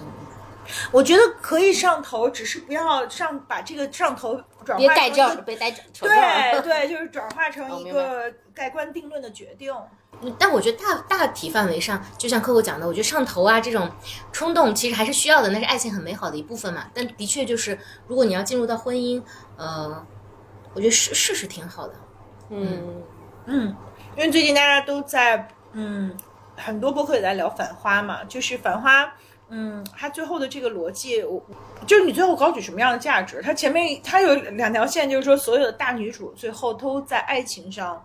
[0.92, 9.72] 我觉得可以上头，只是不要上把这个上头转别带证儿，化成一个别带证对，对，就是转化成一个盖棺定论的决定。
[10.22, 13.90] 嗯但我觉得大大体范围上，就像 Coco 讲的，我觉得上头啊这种
[14.32, 16.84] 冲动其实还是需要的，那是爱情很美好的一部分嘛。
[16.92, 19.22] 但的确就是，如果你要进入到婚姻，
[19.56, 20.04] 呃，
[20.74, 21.94] 我觉得试试是挺好的。
[22.50, 23.02] 嗯，
[23.46, 23.74] 嗯，
[24.14, 26.14] 因为最近大家都在嗯，
[26.54, 29.04] 很多博客也在聊《繁花》嘛，就是《繁花》。
[29.50, 31.42] 嗯，它最后的这个逻辑，我
[31.86, 33.42] 就是你最后高举什么样的价值？
[33.42, 38.04] 它前面它有两条线，就是说所有的大女主最后都在爱情上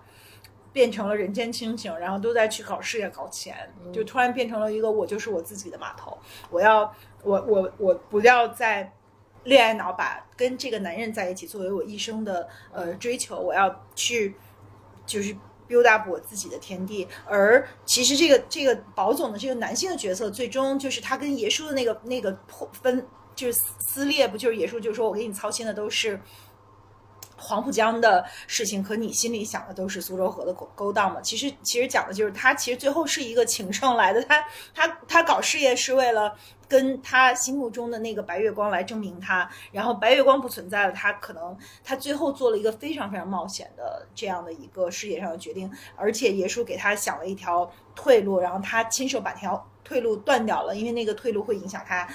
[0.74, 3.56] 变成了人间清醒，然后都在去搞事业、搞钱，
[3.94, 6.18] 就突然变成了一个我就是我自己的码头，
[6.50, 6.92] 我要
[7.24, 8.92] 我我我不要再
[9.44, 14.36] 恋爱脑，把跟这个男人在一起作为我一生的呃追求，我要去
[15.06, 15.36] 就是
[15.68, 17.08] build up 我自己的天地。
[17.26, 23.06] 而其实这个这个宝总的这个男性的角色，最终就是他跟爷叔的那个那个破分
[23.36, 26.20] 就是撕裂，不就是爷叔就是说我给你操心的都是。
[27.38, 31.20] 黄浦江的事情，可你心里想的都是苏州河的勾勾当嘛？
[31.20, 34.42] 其实，其实讲的就是他其实最后是一个情圣来的，他
[34.74, 36.34] 他他搞事业是为了
[36.68, 52.08] 跟他心目中的那个白月光来证明他，然后白月光不存在了，他可能他最后做了一个非常非常冒险的这样的一个事业上的决定，而且爷叔给他想了一条退路，然后他亲手把条退路断掉了，因为那个退路会影响他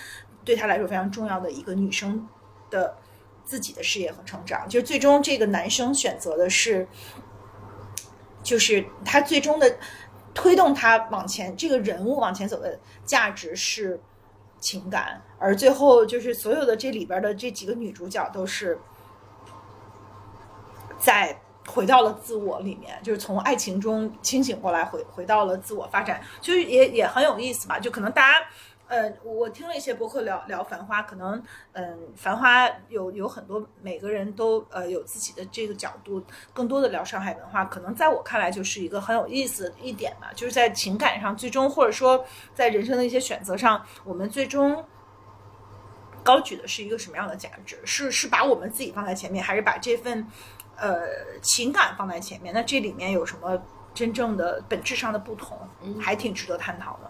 [0.45, 2.29] 对他来说非常重要的一个女生
[2.71, 2.97] 的。
[3.43, 6.87] 自己的事业和成长，就是最终这个男生选择的是，
[8.45, 9.77] 就是他最终的
[10.33, 14.01] 推动他往前，这个人物往前走的价值是
[14.61, 18.79] 情感，而最后就是所有的这里边的这几个女主角都是
[20.99, 28.39] 在回到了自我里面，就是从爱情中清醒过来，回回到了自我发展，就是也也很有意思吧，就可能大家。
[28.91, 31.41] 呃，我听了一些博客聊聊《繁花》，可能
[31.75, 36.21] 嗯，《繁花》有有很多每个人都呃有自己的这个角度，
[36.53, 44.85] 更多的聊上海文化，可能在我看来就是一个很有意思的一点吧，就是在情感上，最终或者说在人生的一些选择上，我们最终
[46.25, 47.79] 高举的是一个什么样的价值？
[47.85, 50.27] 是是把我们自己放在前面，还是把这份
[50.75, 51.07] 呃
[51.41, 52.53] 情感放在前面？
[52.53, 53.63] 那这里面有什么
[53.95, 55.57] 真正的本质上的不同？
[56.01, 57.09] 还挺值得探讨的。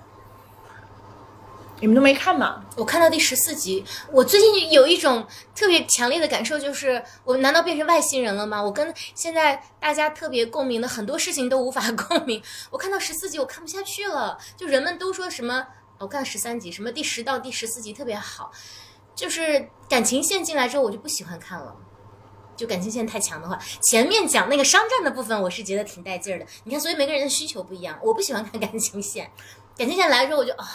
[1.81, 2.62] 你们都没看吗？
[2.76, 8.62] 我看到第十四集，我最近有一种特别强烈的感受，就是我难道变成外星人了吗？
[8.62, 12.43] 我跟现在大家特别共鸣的很多事情都无法共鸣。
[12.70, 14.39] 我看到十四集，我看不下去了。
[14.59, 15.66] 就人们都说什么，
[15.99, 18.53] 我看十三集，什么第十到第十四集特别好，
[19.14, 21.74] 就是感情线进来之后，我就不喜欢看了。
[22.57, 26.45] 就感情线太强的话，前面讲那个商战的部分，我是觉得挺带劲儿的。
[26.64, 29.31] 你看，所以每个人的需求不一样，我不喜欢看感情线，
[29.78, 30.68] 感情线来了之后，我就啊。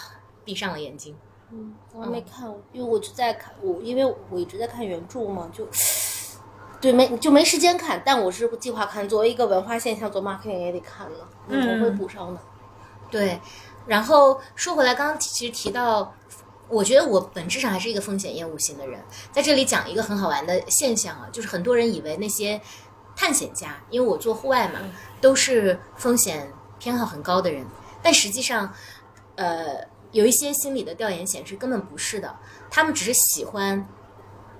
[0.46, 1.16] 闭上了眼睛，
[1.52, 5.68] 嗯，我还没看，因为我就在看我，因为我一直在看原著嘛，就
[6.80, 9.10] 对没就没时间看，但我是计划看。
[9.10, 12.40] 作为一个文化现象，做 marketing 也得看了，嗯，我会补上的。
[13.10, 13.40] 对，
[13.88, 16.14] 然后说回来，刚刚其实提到，
[16.70, 22.62] 我觉得我本质上还是一个风险厌恶型的人，在这里讲一个很好玩的现象啊，就是很多人以为那些
[23.16, 24.80] 探险家，因为我做户外嘛，
[25.20, 27.66] 都是风险偏好很高的人，
[28.04, 28.72] 但实际上，
[29.36, 29.95] 呃。
[30.16, 32.34] 有一些心理的调研显示，根本不是的。
[32.72, 33.86] 他们只是喜欢，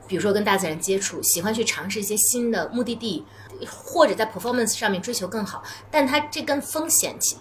[0.06, 3.26] 比如说跟大自然接触，喜欢去尝试一些新的目的地，
[3.66, 5.64] 或者在 performance 上面追求更好。
[5.90, 7.38] 但他这跟风险其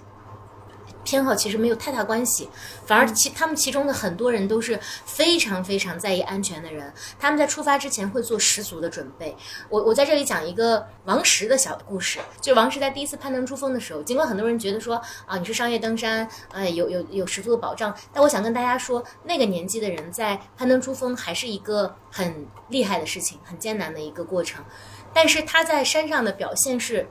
[1.04, 2.48] 偏好其实没有太大关系，
[2.86, 6.92] 反而其他们其中的很多人都是非常非常在意安全的人。
[7.20, 9.36] 他们在出发之前会做十足的准备。
[9.68, 24.64] 我我在这里讲一个王石的小故事，就王石在第一次攀登珠峰的时候，尽管很多人觉得说啊你是商业登山，哎有有有十足的保障，但我想跟大家说，那个年纪的人在攀登珠峰还是一个很厉害的事情，很艰难的一个过程。
[25.12, 27.06] 但是他在山上的表现是。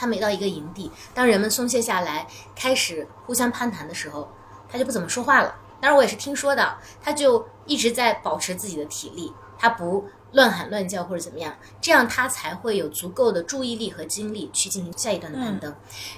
[0.00, 2.26] 他每到一个营地，当人们松懈下来，
[2.56, 4.26] 开始互相攀谈的时候，
[4.66, 5.54] 他就不怎么说话了。
[5.78, 15.74] 当然，我也是听说的，他就一直在保持自己的体力，他不乱喊乱叫或者怎么样，这样他才会有足够的注意力和精力去进行下一段的攀登，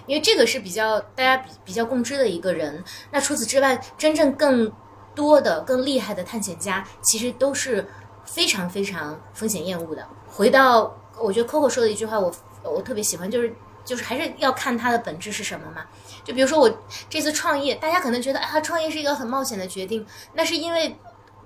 [0.06, 2.84] 因为这个是比较大家比比较共知的一个人。
[3.10, 4.72] 那除此之外，真正更
[5.12, 7.84] 多的、更厉害的探险家，其实都是
[8.24, 10.06] 非常非常风险厌恶的。
[10.28, 13.54] 回到我觉得 Coco 说的一句话，我我特别喜欢，就是
[13.84, 15.86] 就是还是要看它的本质是什么嘛。
[16.24, 20.96] 就比如说我这次创业，大家可能觉得啊，创业是一个很冒险的决定，那是因为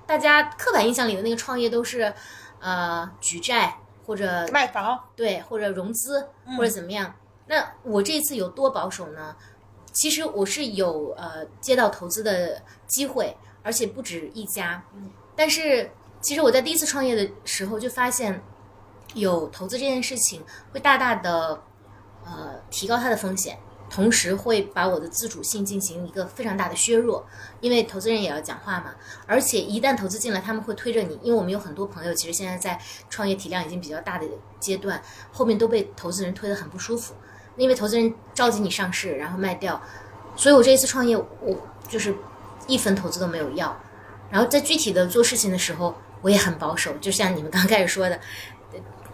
[0.07, 2.13] 大家刻板印象里的那个创业都是。
[2.59, 6.27] 呃，举债或者卖房，对，或者融资
[6.57, 7.15] 或者怎么样？
[7.47, 9.37] 那我这次有多保守呢？
[9.93, 14.83] 其实我是有呃接到投资的机会，而且不止一家。
[15.37, 15.91] 但是
[16.23, 18.43] 其实我在第一次创业的时候就发现，
[19.13, 21.63] 有投资这件事情会大大的
[22.27, 23.59] 呃提高它的风险。
[23.89, 27.25] 同时会把我的自主性进行一个非常大的削弱，
[27.61, 28.93] 因为投资人也要讲话嘛。
[29.29, 34.27] 而且一旦投资进来，他们会推着你，因为我们有很多朋友，其实现在在创业体量已经比较大的
[34.59, 35.01] 阶段，
[35.31, 37.15] 后面都被投资人推得很不舒服，
[37.57, 39.81] 因为投资人召集你上市，然后卖掉。
[40.35, 41.57] 所以我这一次创业，我
[41.89, 42.13] 就是
[42.67, 43.81] 一分投资都没有要。
[44.33, 48.19] 然后在具体的做事情的时候，我也很保守，就像你们刚开始说的，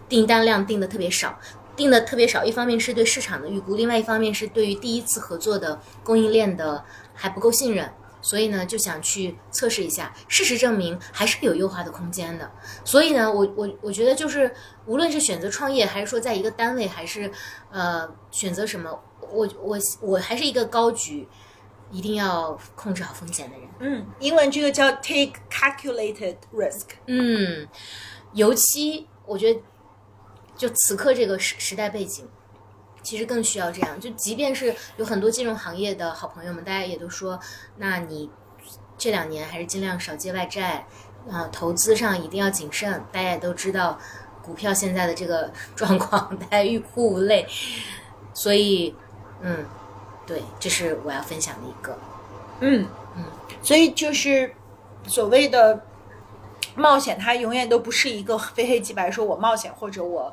[0.09, 1.39] 订单量定的特别少。
[1.75, 10.13] 定的特别少，一方面是对市场的预估，另外一方面是对于第一次合作的供应链的还不够信任，所以呢就想去测试一下。
[10.29, 12.51] 事实证明还是有优化的空间的。
[12.85, 14.55] 所以呢，我我我觉得就是
[14.85, 17.31] 无论是选择创业，还是说在一个单位，还是
[17.71, 18.91] 呃选择什么，
[19.33, 21.27] 我我我还是一个高举
[21.91, 23.69] 一定要控制好风险的人。
[23.81, 26.89] 嗯，英文这个叫 take calculated risk。
[27.07, 27.67] 嗯，
[28.35, 29.61] 尤其我觉得。
[30.57, 32.29] 就此刻这个时时代背景，
[33.03, 33.99] 其实更需要这样。
[33.99, 37.41] 就即便是有很多金融行业的好朋友们，大家也都说，
[37.79, 38.31] 那你
[38.97, 40.87] 这两年还是尽量少借外债
[41.29, 43.03] 啊，投资上一定要谨慎。
[43.11, 43.99] 大家也都知道，
[44.43, 47.47] 股票现在的这个 状况，大家欲哭无泪。
[48.35, 48.95] 所以，
[49.41, 49.65] 嗯，
[50.27, 51.99] 对，这是我要分享的一个。
[52.61, 52.87] 嗯
[53.17, 53.25] 嗯，
[53.63, 54.55] 所以就是
[55.09, 55.85] 所谓的
[56.77, 60.33] 冒险，它永远都不是一个非黑即白，说我冒险或者我。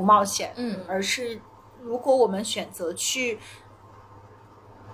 [0.00, 1.38] 不冒险，嗯，而是
[1.82, 3.38] 如果我们选择去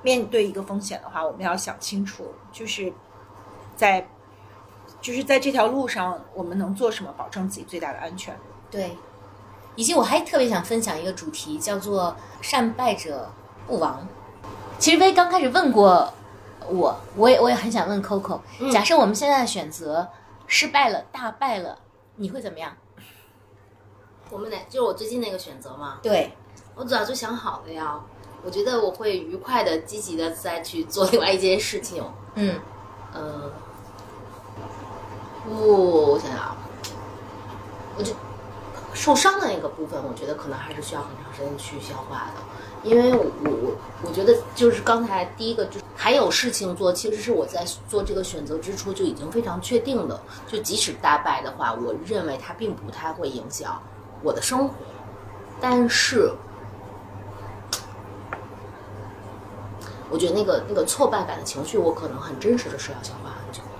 [0.02, 2.92] 面对一个风险的话，我们要想清楚，就是
[3.76, 4.08] 在
[5.00, 8.36] 就是在这条路上，我们能做什么，保证自己最大的安全。
[8.68, 8.96] 对，
[9.76, 13.30] 以及我还特别想分享一个主题，叫做“善败者
[13.68, 14.04] 不亡”。
[14.76, 16.12] 其实薇刚开始问过
[16.68, 18.40] 我，我也我也很想问 Coco，
[18.72, 20.08] 假设我们现在的选择
[20.48, 21.78] 失败了，大败了，
[22.16, 22.76] 你会怎么样？
[24.30, 25.98] 我们哪就是我最近那个选择嘛？
[26.02, 26.32] 对，
[26.74, 28.00] 我早就想好了呀。
[28.44, 32.04] 我觉得我会愉快的、积极的再去做另外一件事情。
[32.34, 32.60] 嗯，
[33.12, 33.50] 呃，
[35.48, 36.56] 我我想想，
[37.96, 38.12] 我就
[38.94, 43.74] 受伤的那个部分，我觉得可能还是需要很长时间去消化的，因为我我
[44.04, 50.20] 我觉得就是刚才第一个就还有事情做，其实是我在做这个选择之初就已经非常确定的。
[50.46, 53.82] 就即使大败的话，我认为它并不太会影响。
[54.26, 54.74] 我的生活，
[55.60, 56.32] 但是，
[60.10, 63.78] 我觉得那个那个挫败感的情绪，我可能很真实的是要消化很久的。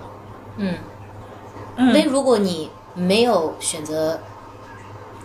[0.55, 4.17] 嗯，因为如果你没有选择，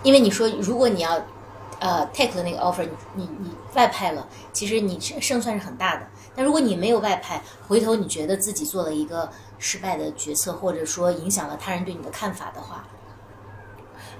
[0.03, 1.23] 因为你说如果你要
[1.79, 6.03] 呃 take 的那个 offer，你你外派了，其实你胜算是很大的。
[6.35, 12.85] 但如果你没有外派，回头你觉得自己做了一个失败的决策，或者说影响了他人对你的看法的话。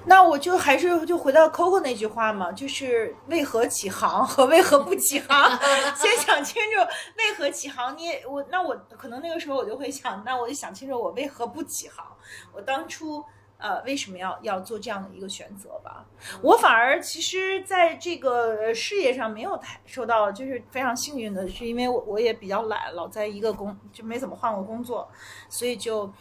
[0.05, 5.49] 那我就还是就回到 Coco 那句话嘛，就是为何起航和为何不起航，
[5.95, 6.79] 先想清楚
[7.17, 7.97] 为何起航。
[7.97, 12.05] 你我那我可能那个时候我就会想，那我就想清楚我为何不起航，
[12.53, 13.23] 我当初
[13.57, 16.05] 呃为什么要要做这样的一个选择吧。
[16.41, 25.09] 我反而其实在这个事业上没有太受到，就是非常幸运的是，因为我我也比较懒，老在一个工就没怎么换过工作，
[25.49, 26.11] 所以就。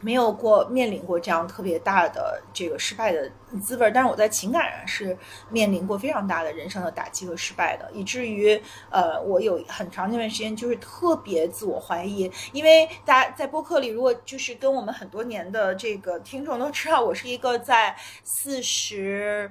[0.00, 3.30] 没有过面临过这样特别大的这个失败的
[3.60, 5.16] 滋味，但是我在情感上是
[5.50, 12.30] 面临过非常大的人生的打击和失败的，以至于呃，我有很长一段时间就是特别自我怀疑。
[12.52, 19.50] 因为大家在播客里，如果就是跟我们很多年的这个听众都知道，我是一个在四十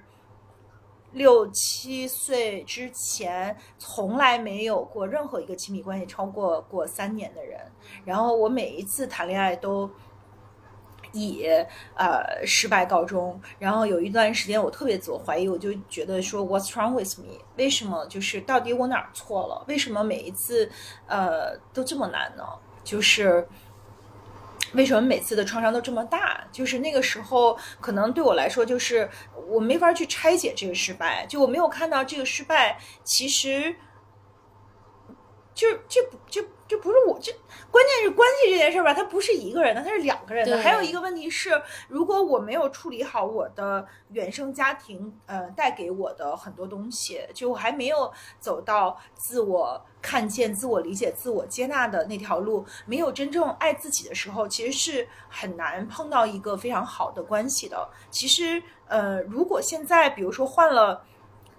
[1.12, 7.60] 六七岁之前从来没有过任何一个亲密关系超过过三年的人，
[8.06, 9.92] 然后我每一次谈恋爱都。
[11.14, 11.48] 以
[11.96, 17.40] 呃失败告终，然后有一段时间我特别自我怀疑，我就觉得说 What's wrong with me？
[17.56, 19.64] 为什么就是到底我哪儿错了？
[19.68, 20.70] 为什么每一次
[21.08, 22.44] 呃都这么难呢？
[22.84, 23.48] 就是
[24.74, 26.46] 为什么每次的创伤都这么大？
[26.52, 29.10] 就是那个时候，可能对我来说，就是
[29.48, 33.76] 我没法去拆解这个失败，就我没有看到这个失败，其实
[35.54, 37.32] 就这不就这不是我这，
[37.72, 40.58] 关键是关系这件事吧，它不是一个人的，它是两个人的。
[40.58, 57.88] 还有一个问题是，如果我没有处理好我的原生家庭，呃，带给我的很多东西，就我还没有走到自我看见、自我理解、自我接纳的那条路，没有真正爱自己的时候，其实是很难碰到一个非常好的关系的。
[58.12, 61.04] 其实，呃，如果现在比如说换了。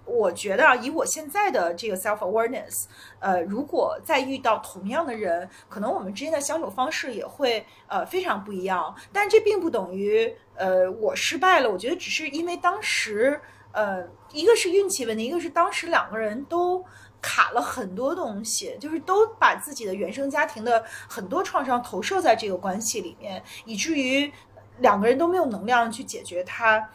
[0.08, 2.86] 我觉得啊，以我现在的这个 self awareness，
[3.20, 8.94] 呃，如果再遇到同样的人，可能我们之间的相处方式也会呃非常不一样。
[9.12, 11.70] 但这并不等于呃我失败了。
[11.70, 13.38] 我觉得只是因为当时
[13.72, 14.02] 呃
[14.32, 16.82] 一个是运气问题，一个是当时两个人都
[17.20, 24.32] 卡了很多东西，就是都把自己的原生家庭的很多创伤投射在这个关系里面，以至于
[24.78, 26.88] 两个人都没有能量去解决它。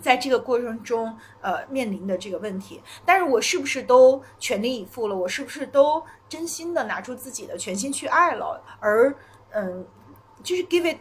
[0.00, 5.16] 在这个过程中，呃，面临的这个问题，但是我是不是都全力以赴了？
[5.16, 8.62] 我是不是都真心的拿出自己的全心去爱了？
[8.78, 9.14] 而，
[9.50, 9.86] 嗯，
[10.42, 10.98] 就是 give it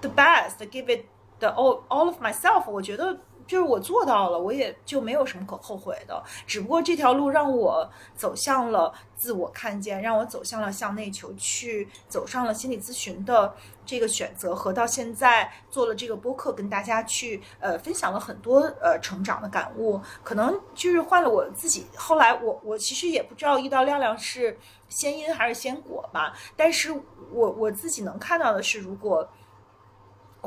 [0.00, 1.06] the best，give it
[1.38, 2.70] the all all of myself。
[2.70, 6.22] 我觉得就是我做到了，我也就没有什么可后悔的。
[6.46, 13.54] 只不过这条路让我走向了自我看见，让我走向了向内求，去走上了心理咨询的
[13.84, 20.00] 这个选择，和到现在做了这个播客，跟大家去呃分享了很多呃成长的感悟。
[20.22, 24.58] 可能就是换了我自己，后来我我其实也不知道遇到亮亮是
[24.88, 26.92] 先因还是先果吧，但是
[27.30, 29.28] 我我自己能看到的是，如果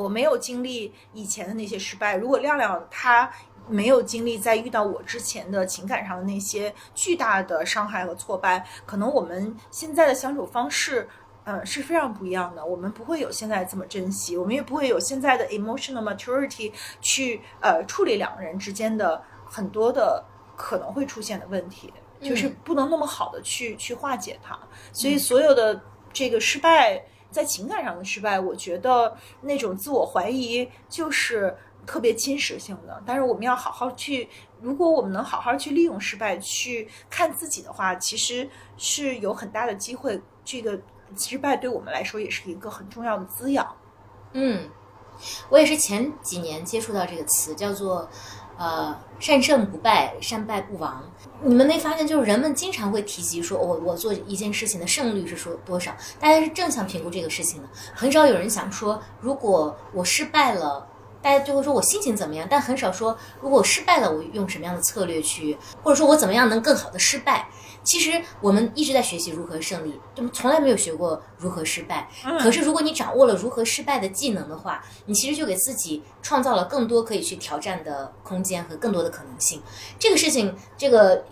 [0.04, 3.32] 我没有经历以前的那些失败，如果亮亮他
[3.68, 11.08] 没有经历在遇到我之前的情感上的那些巨大的伤害和挫败，可能我们现在的相处方式。
[11.46, 12.64] 嗯，是非常不一样的。
[12.64, 16.72] 我们不会有现在这么珍惜，我们也不会有现在的 emotional maturity
[17.02, 20.24] 去呃处理两个人之间的很多的
[20.56, 24.60] 可能会出现的问题，就是不能那么好的去去化解它。
[24.94, 25.82] 所以所有的
[26.14, 33.02] 这个失败，在情感上的失败，我觉得那种自我怀疑就是特别侵蚀性的。
[33.06, 34.28] 但是我们要好好去，
[34.62, 40.22] 如果我们能好好去利用失败去看自己的话，其实是有很大的机会。
[40.44, 40.80] 这个
[41.16, 43.76] 失败对我们来说也是一个很重要的滋养。
[44.34, 44.68] 嗯，
[45.50, 48.10] 我也是前几年接触到这个词，叫做
[48.60, 51.02] 呃“善胜不败，善败不亡”。
[51.42, 55.96] 你们没发现，就是人们经常会提及说，我我做一件事情的胜率是说多少？
[56.20, 60.86] 大家是正向评估这个事情的，很少有人想说，如果我失败了，
[61.22, 67.48] 大家就会说我心情怎么样，但很少说，如果我失败了，我用什么样的策略去，或者说我怎么样能更好的失败。
[67.84, 72.10] 其实我们一直在学习如何胜利，就从来没有学过如何失败。
[72.40, 79.62] 可是如果你掌握了如何失败的技能的话，你其实就给自己创造了更多可以去挑战的空间和更多的可能性。
[79.98, 81.24] 这个事情，这个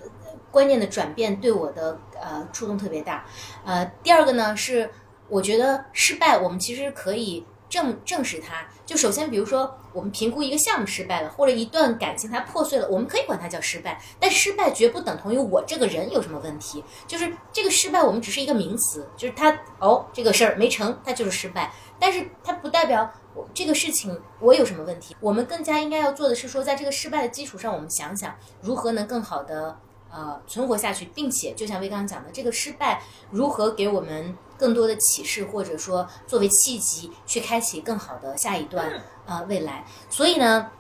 [0.50, 3.26] 观念的转变对我的呃触动特别大。
[3.66, 4.90] 呃，第二个呢是，
[5.30, 8.68] 我觉得失败我们其实可以正正视它。
[8.88, 14.02] 就首先，比如说我们评估一个项目失败了，或者一段感情它破碎了，我们可以管它叫失败。
[14.18, 21.70] 但失败绝不等同于我这个人有什么问题，就是这个失败我们只是一个名词，就是它哦这个事儿没成，它就是失败。
[22.00, 23.12] 但是它不代表
[23.54, 25.14] 这个事情我有什么问题。
[25.20, 29.78] 我们更加应该要做的是说，在这个失败的基础上，我们想想如何能更好的
[30.18, 39.86] 呃存活下去，并且就像魏刚讲的，这个失败如何给我们更多的启示，或者说作为契机去开启更好的下一段呃未来。
[40.10, 40.72] 所以呢，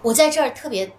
[0.00, 0.96] 我在这儿特别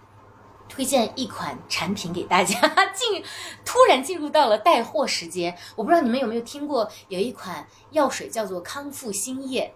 [0.68, 2.60] 推荐一款产品给大家，
[2.92, 3.24] 进
[3.64, 5.56] 突然进入到了带货时间。
[5.76, 9.74] 我不知道你们有没有听过，有一款药水叫做康复新液。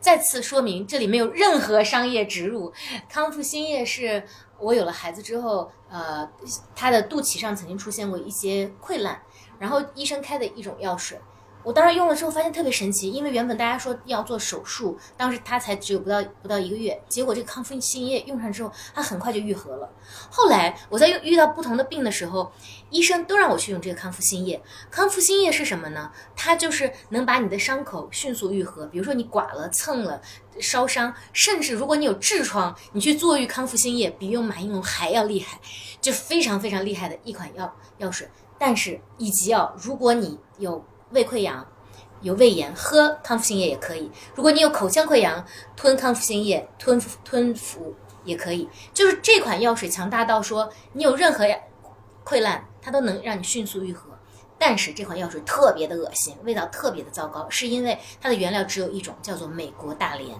[0.00, 2.72] 再次说明，这里没有任何商业植入。
[3.08, 4.26] 康复新液是
[4.62, 6.26] 我有了孩子之后，呃，
[6.74, 9.20] 他的肚脐上曾经出现过一些溃烂，
[9.58, 11.20] 然后医生开的一种药水。
[11.62, 19.90] 我当时用了之后发现特别神奇，因为原本大家说要做手术，当时他才只有不到不到一个月，结果这个康复新液用上之后，它很快就愈合了。
[20.30, 22.50] 后来我在用遇到不同的病的时候，
[22.90, 24.60] 医生都让我去用这个康复新液。
[24.90, 26.10] 康复新液是什么呢？
[26.34, 30.20] 它就是能把你的伤口迅速愈合，比如说你刮了、蹭了、
[30.60, 35.60] 烧伤，甚至如果你有痔疮，你去坐浴康复新液比用马应龙还要厉害，
[36.00, 38.28] 就非常非常厉害的一款药药水。
[38.58, 41.66] 但是以及啊，如果你有胃溃疡、
[42.20, 45.44] 有胃炎，喝康复新液也可以；如果你有口腔溃疡，
[45.76, 47.94] 吞康复新液吞吞服
[48.24, 48.68] 也可以。
[48.92, 51.44] 就是这款药水强大到说，你有任何
[52.24, 54.10] 溃烂，它都能让你迅速愈合。
[54.58, 60.38] 但是这款药水特别的恶心，味道特别的糟糕，是因为它的原料只有一种，叫做美国大连，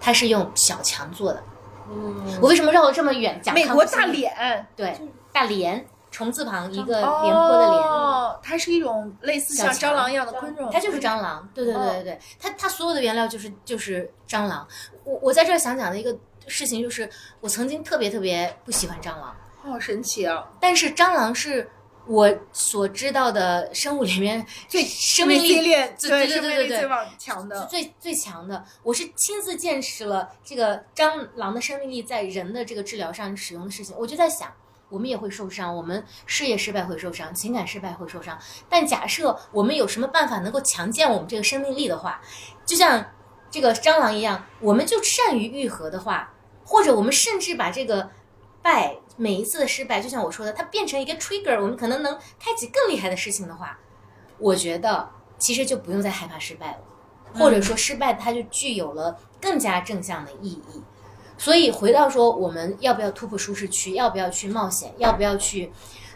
[0.00, 1.42] 它是用小强做的。
[1.90, 4.06] 嗯，我为什么绕了这么远讲美国大？
[4.06, 4.96] 脸，对，
[5.32, 7.82] 大连虫字旁一个廉颇的廉。
[7.82, 14.68] 哦，它是一种类似像蟑螂一样的昆虫，它就是蟑螂，对对对哦对对，它它所有的原料就是就是蟑螂。
[15.02, 16.16] 我我在这儿想讲的一个
[16.46, 17.08] 事情就是，
[17.40, 20.46] 我曾经特别特别不喜欢蟑螂，好神奇啊！
[20.60, 21.68] 但是蟑螂是
[22.06, 28.62] 我所知道的生物里面最生命力链最对对生对对对最强的，最最强的。
[28.82, 34.52] 我是亲自见识了这个蟑螂的生命力在人的这个治疗上使用的事情，我就在想。
[34.92, 38.38] 我们也会受伤，我们事业失败会受伤，情感失败会受伤。
[38.68, 42.20] 但假设我们有什么办法能够强健我们这个生命力的话，
[42.66, 43.06] 就像
[43.50, 48.10] 这个蟑螂一样，我们就善于愈合的话，或者我们甚至把这个
[48.60, 53.78] 败每一次的失败，就像我说的，它变成一个 trigger，我们可能能开启更厉害的事情的话，
[54.38, 55.08] 我觉得
[55.38, 56.78] 其实就不用再害怕失败了，
[57.34, 60.82] 或者说失败它就具有了更加正向的意义。
[61.42, 63.94] 所以回到说，我们要不要突破舒适区？
[63.94, 64.94] 要不要去冒险？
[64.98, 65.72] 要不要去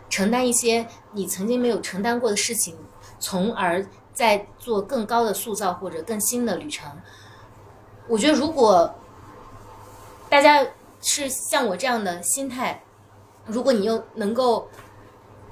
[0.09, 2.79] 承担一些你曾经没有承担过的事情，
[3.19, 6.89] 从而再做更高的塑造或者更新的旅程？
[8.07, 8.95] 我觉得，如果
[10.29, 10.65] 大家
[11.01, 12.85] 是像我这样的心态，
[13.47, 14.69] 如果你又能够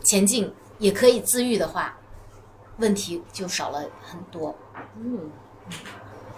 [0.04, 1.98] 前进，也可以自愈的话，
[2.76, 4.54] 问题就少了很多。
[4.96, 5.32] 嗯，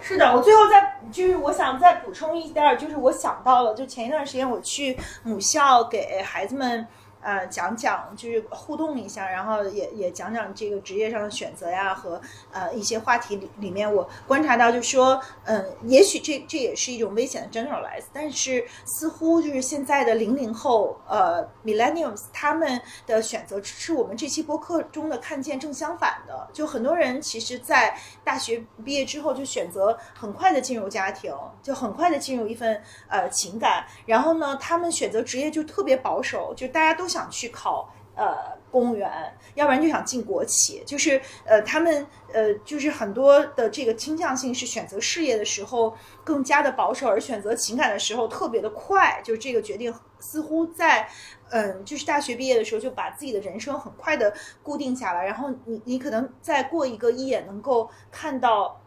[0.07, 6.87] 是的，我最后再就是我想再补充一点儿，就是我想到了，就前一段时间我去母校给孩子们
[7.21, 12.21] 呃讲讲，就是互动一下，然后也也讲讲这个职业上的选择呀和
[12.51, 31.33] 呃一些话题里里面，我观察到就说，嗯、也许这这也是一种危险的 generalize，但是似乎就是现在的零零后呃 millennials 他们的选择是我们这期播客中的看见正相反的，就很多人其实，在大学毕业之后就选择很快的进入家庭，
[31.63, 39.09] 就很快的进入一份呃情感，然后呢，他们选择职业就特别保守，就大家都想想去考呃公务员，
[39.55, 51.09] 要不然就想进国企，就是呃他们呃就是很多的这个倾向性是选择事业的时候更加的保守，而选择情感的时候特别的快，就是这个决定似乎在。
[51.49, 58.81] 嗯，就是大学毕业的时候就把自己的人生很快的固定下来，然后你你可能再过一个一眼能够看到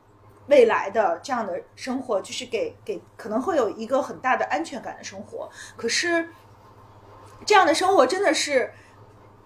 [0.47, 5.48] 未来的这样的生活，就是给给可能会有一个很大的安全感的生活。
[5.74, 6.28] 可是
[7.51, 8.72] 这样的生活真的是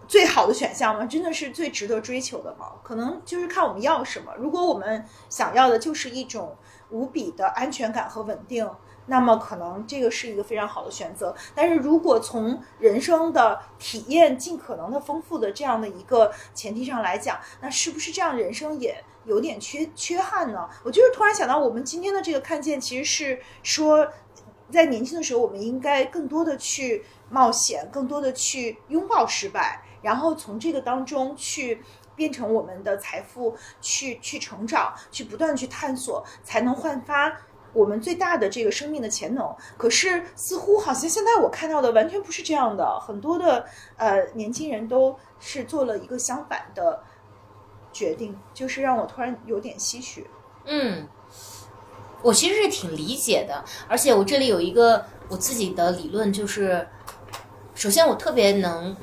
[0.07, 1.07] 最好的选项吗？
[1.07, 2.73] 真的是最值得追求的吗？
[2.83, 4.31] 可能就是看我们要什么。
[4.37, 6.55] 如果我们想要的就是一种
[6.91, 8.71] 无比的安全感和稳定，
[9.07, 11.35] 那么可能这个是一个非常好的选择。
[11.55, 20.69] 但是如果从人生的体验尽可能的丰富的这样的一个前提上来讲，那是不是这样人生也有点缺缺憾呢？
[20.83, 24.07] 我就是突然想到，我们今天的这个看见其实是说，
[24.71, 31.83] 在年轻的时候，我们应该更多的去冒险，更多的去拥抱失败，然后从这个当中去。
[32.17, 37.37] 变成我们的财富，去去成长，去不断去探索，才能焕发
[37.73, 39.53] 我们最大的这个生命的潜能。
[39.77, 43.67] 可是似乎好像现在我看到的完全不是这样的，很多的
[43.97, 47.03] 呃年轻人都是做了一个相反的
[47.93, 50.25] 决定，就是让我突然有点唏嘘。
[50.67, 51.09] 嗯，
[52.25, 56.89] 我其实是挺理解的，而且我这里有一个我自己的理论，就是
[57.75, 58.97] 首先我特别能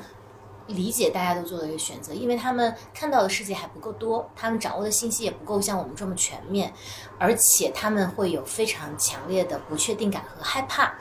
[0.66, 6.72] 理解大家都做的一个选择，因为他们看到的世界还不够多，他们掌握的信息也不够像我们这么全面，
[7.16, 10.92] 而且他们会有非常强烈的不确定感和害怕。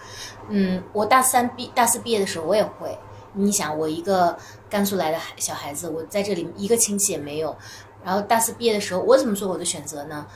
[0.49, 2.95] 嗯，我大三毕大四毕业的时候，我也会。
[3.33, 4.37] 你想，我一个
[4.69, 7.55] 甘肃来的孩小孩子，我在这里一个亲戚也没有。
[8.03, 10.27] 然后大四毕业的时候，我怎么做我的选择呢？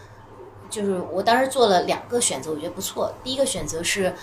[0.76, 3.10] 就是我当时做了两个选择，我觉得不错。
[3.24, 4.14] 第一个选择是，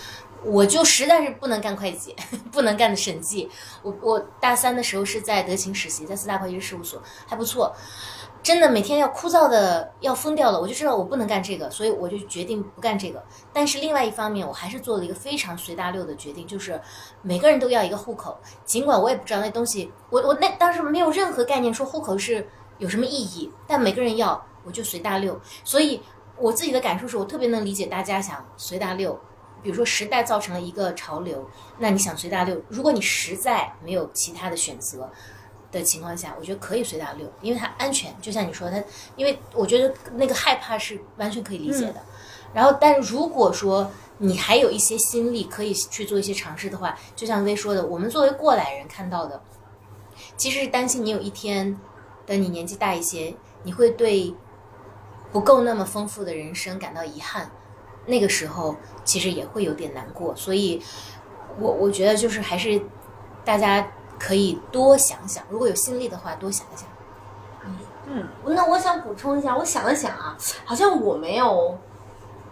[0.43, 2.15] 我就实在是不能干会计，
[2.53, 3.49] 不能干审计。
[3.81, 7.75] 我我大三的时候是在德勤实习，在四大会计师事务所，还不错。
[8.43, 13.23] 真的每天要枯燥的要疯掉了，我就知道我不能干这个，所以我就决定不干这个。
[13.51, 16.79] 但是另外一方面，我还是做了一个非常随大溜的决定，就是
[17.23, 22.47] 每个人都要一个户口，尽管我也不知道那东西，我我那当时没有任何概念说户口是
[22.79, 25.39] 有什么意义，但每个人要，我就随大溜。
[25.63, 26.01] 所以
[26.37, 29.19] 我自己的感受是我特别能理解大家想随大流。
[29.61, 31.49] 比如说时代造成了一个潮流，
[31.79, 35.09] 那你想随大流，如果你实在没有其他的选择
[35.71, 38.13] 的情况下，我觉得可以随大流，因为它安全。
[38.21, 38.83] 就像你说，它
[39.15, 42.03] 因为我觉得那个害怕是完全可以理解的。
[42.53, 49.41] 然后，但如果说你还有一些心力可以去做一些尝试的话，就像薇说的，我们作为过来人看到的，
[50.35, 51.79] 其实是担心你有一天
[52.25, 53.33] 等你年纪大一些，
[53.63, 54.35] 你会对
[55.33, 57.49] 不够那么丰富的人生感到遗憾，
[58.05, 60.33] 那个时候其实也会有点难过。
[60.35, 60.81] 所以，
[61.59, 62.79] 我我觉得就是还是
[63.43, 63.87] 大家
[64.19, 66.87] 可以多想想，如果有心力的话，多想一想。
[68.05, 71.77] 嗯，那我想补充一下，我想了想啊，好像我没有，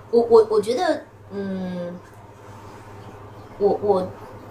[0.09, 1.99] 我我我觉得，嗯，
[3.59, 4.07] 我我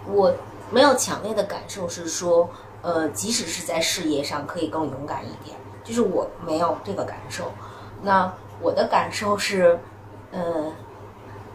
[0.06, 0.32] 我
[0.70, 2.48] 没有强烈的感受是说，
[2.82, 7.50] 呃，即使是在事业上可以更勇敢一点，就是我没有这个感受。
[8.02, 9.78] 那我的感受是，
[10.32, 10.72] 呃，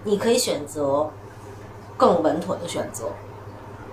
[0.04, 1.10] 你可以选择
[1.98, 3.06] 更稳妥的选择，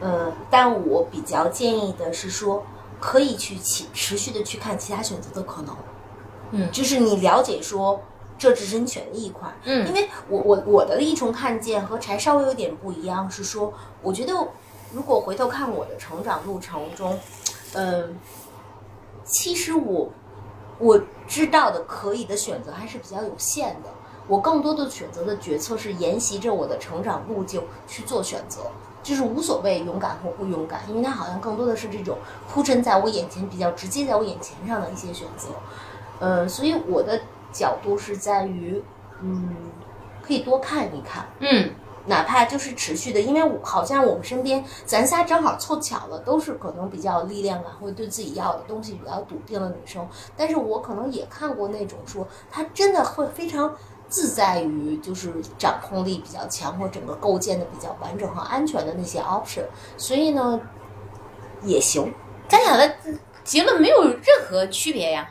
[0.00, 2.62] 呃，但我比较建议的是说。
[3.04, 5.76] 可以去持持续的去看其他选择的可能，
[6.52, 8.00] 嗯，就是你了解说
[8.38, 14.32] 这只是你选的一款，嗯，因为我我我的一重看见和柴稍微有点不一样，是说我觉得
[14.92, 17.18] 如果回头看我的成长路程中，
[17.72, 18.16] 嗯，
[19.24, 20.08] 其实我
[20.82, 23.88] 我知道的可以的选择还是比较有限的，
[24.26, 28.62] 我更多的选择的决策是沿袭着我的成长路径去做选择。
[29.00, 32.16] 就是无所谓勇敢或不勇敢，因为它好像更多的是这种
[32.48, 35.48] 铺陈在我眼前、比较直接在我眼前上的一些选择。
[36.20, 37.20] 呃，所以我的
[37.52, 38.80] 角度是在于，
[39.20, 39.56] 嗯，
[40.24, 41.70] 可以多看一看，嗯，
[42.06, 50.06] 哪怕就是持续的，因为好像我们身边咱仨正好凑巧了，都是可能比较有力量感或者对自己要的东西比较笃定的女生。
[50.36, 53.74] 但是我可能也看过那种说，她真的会非常。
[54.08, 59.64] 自在于就是掌控力比较强，或整个构建的比较完整和安全的那些 option，
[59.96, 60.60] 所以呢
[61.62, 62.12] 也行。
[62.46, 62.94] 咱俩的
[63.42, 65.26] 结论没有任何区别呀，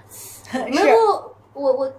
[0.52, 0.98] 没有
[1.54, 1.94] 我我，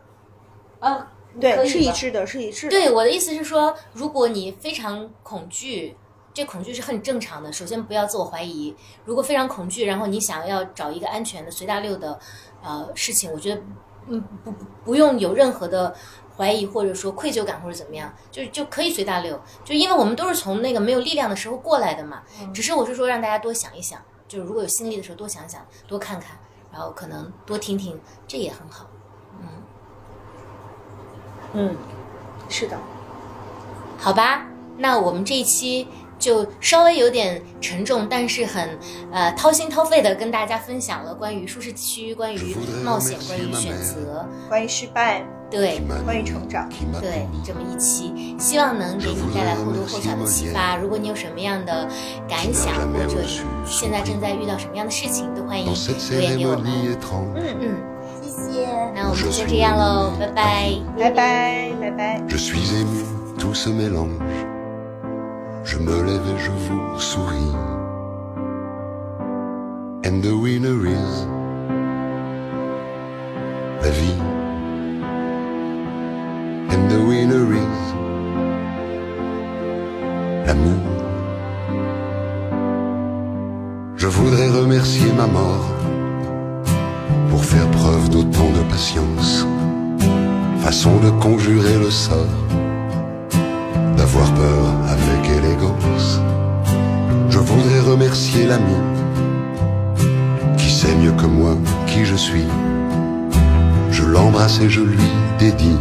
[1.42, 2.70] 对，是一致的，是一致的。
[2.70, 5.96] 对，我的意思是说，如果你非常恐惧，
[6.32, 7.52] 这恐惧是很正常的。
[7.52, 8.74] 首先不要自我怀疑，
[9.04, 12.18] 如果非常恐惧，然后你想要找一个安全的随大溜的
[12.62, 13.60] 呃事情，我觉得
[14.06, 15.94] 嗯不不不用有任何的。
[16.34, 22.22] 怀疑或者说愧疚感或者怎么样，就就可以随大流，就因为我们都是从那个没有力量的时候过来的嘛。
[22.54, 26.38] 只是我是说让大家多想一想，就是如果有心力的时候多想想，多看看，
[26.72, 28.88] 然后可能多听听，这也很好。
[31.54, 31.76] 嗯，嗯，
[32.48, 32.76] 是的，
[33.98, 34.46] 好吧，
[34.78, 35.88] 那我们这一期。
[36.18, 38.78] 就稍微有点沉重，但是很
[39.10, 42.54] 呃掏心掏肺的跟大家分享了关于舒适区、关于
[42.84, 46.68] 冒险、关于选择、关于失败，对，关于成长，
[47.00, 50.76] 对，这么一期，希望能给你带来或多或少的启发。
[50.76, 51.88] 如果你有什么样的
[52.28, 53.20] 感想，或者
[53.66, 55.66] 现在正在遇到什么样的事情，都欢迎
[56.12, 56.70] 留言给我们。
[57.34, 57.76] 嗯嗯，
[58.41, 58.67] 谢谢。
[58.95, 62.21] 那我们就先这样喽，拜拜，拜拜，拜拜。
[65.69, 67.53] Je me lève et je vous souris.
[70.05, 71.27] And the winner is
[73.81, 74.15] la vie.
[76.69, 77.93] And the winner is
[80.45, 80.79] l'amour.
[83.97, 85.67] Je voudrais remercier ma mort
[87.32, 89.46] pour faire preuve d'autant de patience,
[90.60, 92.36] façon de conjurer le sort
[93.96, 94.64] d'avoir peur
[94.94, 96.20] avec élégance.
[97.30, 98.80] Je voudrais remercier l'ami
[100.58, 101.56] qui sait mieux que moi
[101.86, 102.48] qui je suis.
[103.90, 105.78] Je l'embrasse et je lui dédie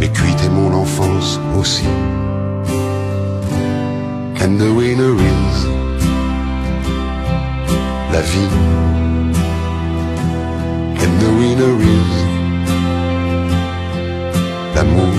[0.00, 1.86] mes cuites mon enfance aussi.
[4.42, 5.66] And the winner is
[8.12, 9.11] la vie.
[14.74, 15.14] L'amour.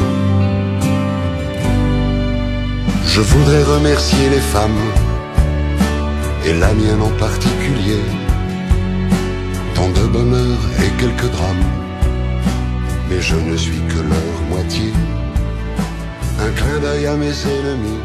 [3.08, 4.84] Je voudrais remercier les femmes,
[6.46, 8.02] et la mienne en particulier,
[9.76, 11.68] tant de bonheur et quelques drames,
[13.10, 14.92] mais je ne suis que leur moitié.
[16.40, 18.04] Un clin d'œil à mes ennemis,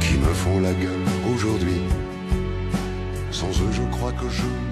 [0.00, 1.82] qui me font la gueule aujourd'hui.
[3.30, 4.71] Sans eux, je crois que je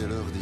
[0.00, 0.39] c'est l'heure des